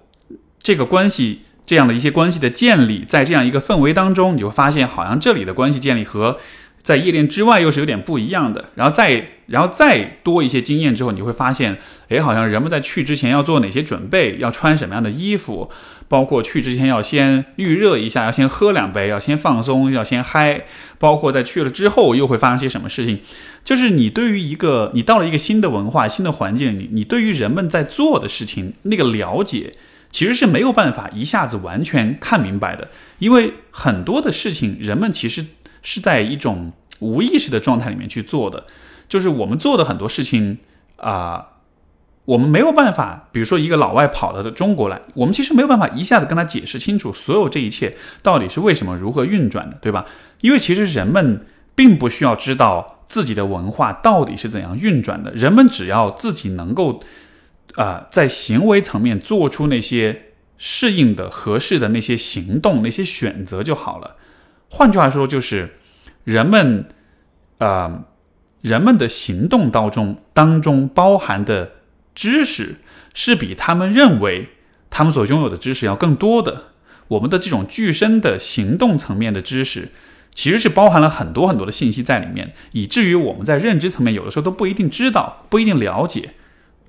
[0.59, 6.37] 这个关系这样的一些关系的建立，在这样一个氛围当中，你会发现好像这里的关系建立和。
[6.81, 15.69] 在夜店之外又是有点不一样的，然后再然后再多一些经验之后，你会发现，哎，好像人们在去之前要做哪些准备，要穿什么样的衣服，
[16.09, 20.65] 包括去之前要先预热一下，要先喝两杯，要先放松，要先嗨，
[20.97, 23.21] 包括在去了之后又会发生些什么事情，
[23.63, 29.75] 就是你对于一个你到了一个新的文化、新的环境，你你对于人们在做的事情那个了解，
[30.11, 32.89] 其实是没有办法一下子完全看明白的，
[33.19, 35.45] 因为很多的事情人们其实。
[35.81, 38.65] 是在一种无意识的状态里面去做的，
[39.07, 40.57] 就是我们做的很多事情
[40.97, 41.47] 啊，
[42.29, 50.05] 我们没有办法，比如说一个老外跑到的中国来，我们其实没有办法一下子跟他解释清楚所有这一切到底是为什么、如何运转的，对吧？
[50.41, 57.01] 因为其实人们并不需要知道自己的文化到底是怎样运转的，人们只要自己能够
[57.73, 60.25] 啊，在行为层面做出那些
[60.59, 64.17] 适应的、合适的那些行动、那些选择就好了。
[64.69, 65.79] 换句话说，就是
[66.25, 66.85] 人们，
[67.57, 68.03] 呃，
[68.61, 71.71] 人们的行动当中当中包含的
[72.19, 72.75] 知识，
[73.13, 74.49] 是比他们认为
[74.89, 76.65] 他们所拥有的知识要更多的。
[77.07, 79.87] 我们的这种具身的行动层面的知识，
[80.33, 86.31] 其实是包含了很多很多的信息在里面，以至于我们在认知层面有的时候都不一定知道，不一定了解。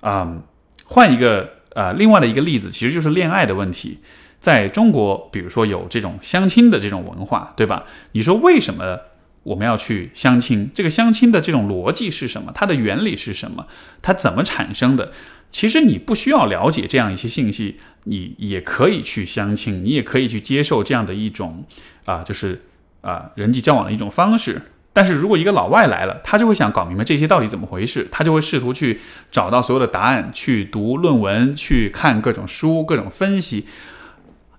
[0.00, 0.38] 啊，
[0.84, 4.00] 换一个呃，另外的一个例子，其实就是恋爱的问题。
[4.40, 7.84] 在中国，比如说有这种相亲的这种文化，对吧？
[8.12, 8.98] 你说为什么
[9.42, 10.70] 我们要去相亲？
[10.74, 12.52] 这个相亲的这种逻辑是什么？
[12.54, 13.66] 它的原理是什么？
[14.02, 15.12] 它怎么产生的？
[15.50, 21.64] 其实你不需要了解这样一些信息，你也可以去相亲，你也可以去接受这样的一种
[22.04, 22.62] 啊，就是
[23.00, 24.62] 啊人际交往的一种方式。
[24.92, 33.66] 但是如果一个老外来了，他就会想搞明白这些到底怎么回事，他就会试图去找到所有的答案，去读论文，去看各种书，各种分析。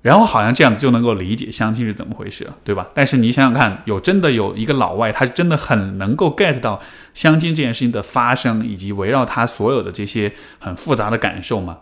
[0.01, 2.87] 然后好像这样子就能够理解相亲是怎么回事，对吧？
[2.93, 6.81] 但是你想想看，有真的有一个老外，他是真的很能够 get 到
[7.13, 11.79] 相亲这件事情的发生，以及围绕他所有的这些很复杂的感受吗？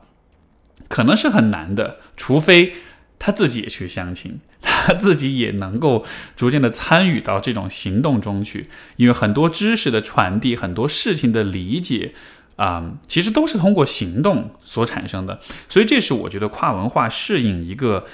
[0.87, 2.73] 可能是很难的，除非
[3.17, 6.03] 他自己也去相亲， 他自己也能够
[6.35, 12.13] 逐渐的参与到这种行动中去，因为很多知识的传递，很多事情的理解。
[12.59, 15.39] 啊，其实都是通过行动所产生的，
[15.69, 18.05] 所以这是我觉得跨文化适应一个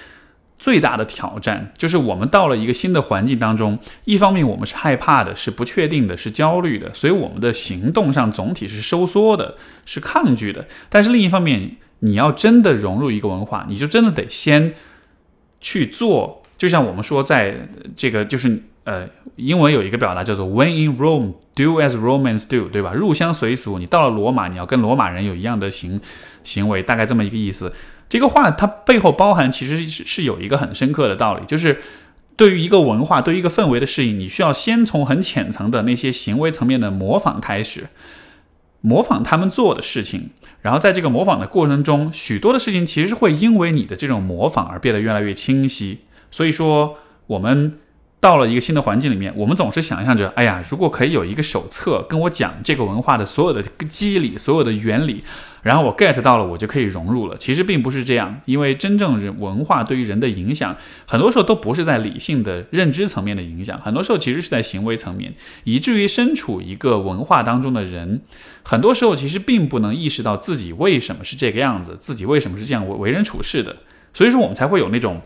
[0.60, 10.68] 最大的挑战就是我们到了一个新的环境当中，一方面我们是害怕的，是不确定的，是焦虑的，所以我们的行动上总体是收缩的，是抗拒的。
[10.90, 14.76] 但是另一方面，你要真的融入一个文化，你就真的得先
[15.60, 16.44] 去做。
[16.56, 17.68] 就像我们说，在
[17.98, 22.94] 这个就是呃，英文有一个表达叫做 “When in Rome, do as Romans do”，对吧？
[22.94, 26.00] 入乡随俗，你到了罗马，你要跟罗马人有一样的行
[26.44, 27.74] 行为，大概这么一个意思。
[28.08, 31.82] 这个话它背后包含其实是是有一个很深刻的道理，就是
[32.36, 37.88] 对于一个文化、对于一个氛围的适应，你需要先从很浅层的那些行为层面的模仿开始，
[38.82, 40.30] 模仿他们做的事情，
[40.62, 46.02] 然后在这个模仿的过程中，许多的事情其实会因为你的这种模仿而变得越来越清晰。
[46.30, 47.80] 所以说，我们。
[48.26, 55.24] 到了一个新的环境里面，我们总是想象着，哎呀，如果可以有一个手册跟我讲这个文化的所有的机理、所有的原理，
[55.62, 57.38] 然后我 get 到了，我就可以融入了。
[57.38, 60.76] 其实并不是这样，因为真正人文化对于人的影响，
[61.08, 68.22] 很多时候都不是在理性的认知层面的影响，很多时候其实是在行为层面，以至于身处一个文化当中的人，
[68.64, 73.76] 很多时候其实并不能意识到自己为什么是这个样子，自己为什么是这样为为人处事的。
[74.16, 75.22] 所以说，我们才会有那种，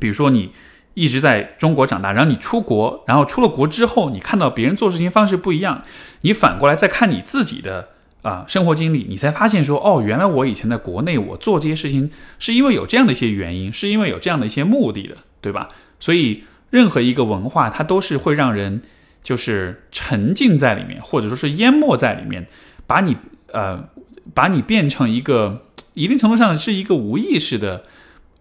[0.00, 0.52] 比如说你。
[0.94, 5.82] 一直在中国长大，然后你出国，然后出了国之后，你看到别人做事情方式不一样，
[6.20, 7.88] 你反过来再看你自己的
[8.22, 15.68] 啊生活经历，你才发现说，哦，原来我以前在国内我做这些事情是因为有这样的一些原因，是因为有这样的一些目的的，对吧？
[15.98, 18.80] 所以任何一个文化，它都是会让人
[19.22, 22.46] 就是沉浸在里面，或者说是淹没在里面，
[22.86, 23.16] 把你
[23.50, 23.88] 呃
[24.32, 27.84] 把你变成一个一定程度上是一个无意识的。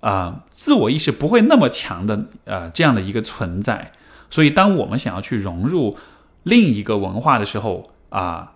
[0.03, 3.93] 啊，自我意识不会那么强的，呃，这样的一个存在。
[4.29, 5.97] 所以，当我们想要去融入
[6.43, 8.55] 另一个文化的时候，啊，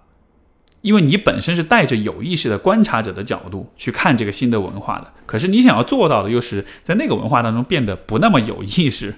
[0.82, 9.16] 因为你本身是带着有意识的观察者的角度去看这个新的文化的，可是你想要做到的又是在那个文化当中变得不那么有意识，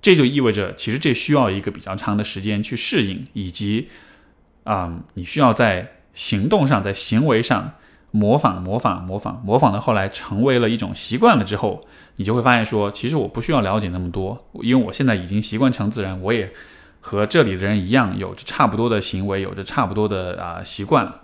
[0.00, 3.88] 这就意味着，其实这需要一个比较长的时间去适应，以及，
[4.64, 7.74] 啊，你需要在行动上，在行为上。
[8.10, 11.86] 模仿，模仿，模仿，模仿的后来成为了一种习惯了之后，
[12.16, 16.52] 你就会发现说，其实我不需要了解那么多，因为我现在已经习惯成自然，我也
[17.00, 21.20] 和这里的人一样，有着差不多的行为，有着差不多的啊习惯了。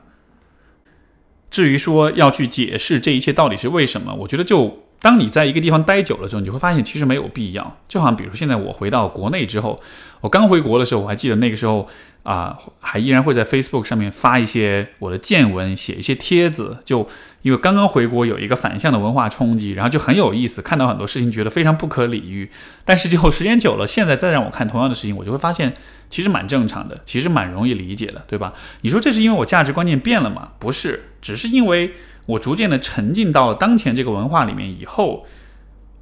[1.50, 7.76] 至于说要去解释这一切到底是为什么，我觉得就当你在一个地方待久了之后，你会发现其实没有必要。
[7.88, 9.80] 就好像比如说现在我回到国内之后，
[10.20, 11.88] 我刚回国的时候，我还记得那个时候。
[12.26, 16.78] 啊，还依然会在 Facebook 上面发一些我的见闻，写一些帖子。
[16.84, 17.08] 就
[17.42, 22.50] 因为刚刚回国，有一个反向的文化冲击，然后就很有意思，看到很多事情觉得非常不可理喻。
[22.84, 25.72] 但是就时间久了，现在再让我看同样的事情，我就会发现
[26.10, 28.52] 其实蛮正常的，其实蛮容易理解的，对吧？
[28.80, 30.50] 你说这是因为我价值观念变了吗？
[30.58, 31.92] 不是，只是因为
[32.26, 35.24] 我逐渐的沉浸到了当前这个文化里面以后，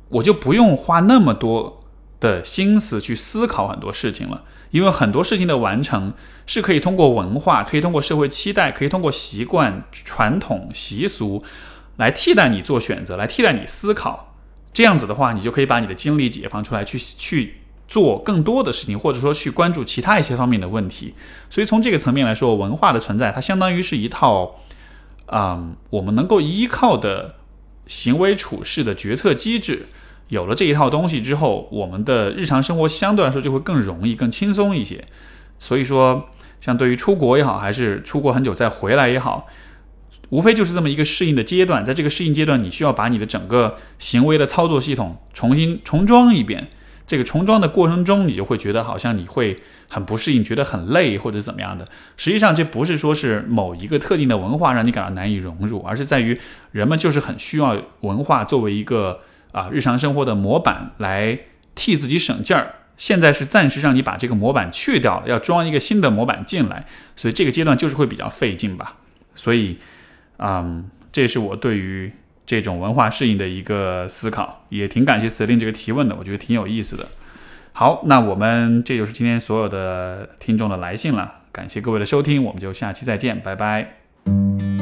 [0.08, 1.82] 我就不用花那么多
[2.20, 4.42] 的心思去思考很多事情了。
[4.70, 6.12] 因为很多事情的完成
[6.46, 11.44] 是可以通过文化，可以通过社会期待，可以通过习惯、传统习俗
[11.96, 14.34] 来替代你做选择，来替代你思考。
[14.72, 21.14] 这样子的话，你就可以把你的精力解放出来，去去做更多的事情，或者说去关注其他一些方面的问题。
[21.48, 24.56] 所以从这个层面来说，文化的存在，它相当于是一套，
[25.26, 27.36] 嗯，我们能够依靠的
[27.86, 29.86] 行为处事的决策机制。
[30.28, 35.04] 有了这一套东西之后，我们的日常生活相对来说就会更容易、更轻松一些。
[35.58, 36.28] 所以说，
[36.60, 39.46] 像对于出国也好，还是出国很久再回来也好，
[40.30, 41.84] 无非就是这么一个适应的阶段。
[41.84, 46.68] 在这个适应阶段，你需要把你的整个行为的操作系统重新重装一遍。
[47.06, 51.88] 这个重装的过程中，你就会觉得好像你会很不适应，觉得很累或者怎么样的。
[52.16, 56.38] 实际上，这不是说是某一个特定的文化让你感到难以融入，而是在于
[56.72, 59.20] 人们就是很需要文化作为一个。
[59.54, 61.38] 啊，日常生活的模板来
[61.76, 62.74] 替自己省劲儿。
[62.96, 68.96] 现在是暂时让你把这个模板去掉了，要装一个新的模板进来，所以这个阶段就是会比较费劲吧。
[69.36, 69.78] 所以，
[70.38, 72.12] 嗯，这是我对于
[72.46, 77.08] 这种文化适应的一个思考，也挺感谢司令这个提问的，我觉得挺有意思的。
[77.72, 84.73] 好，那我们这就是今天所有的听众的来信了，感谢各位的收听，我们就下期再见，拜拜。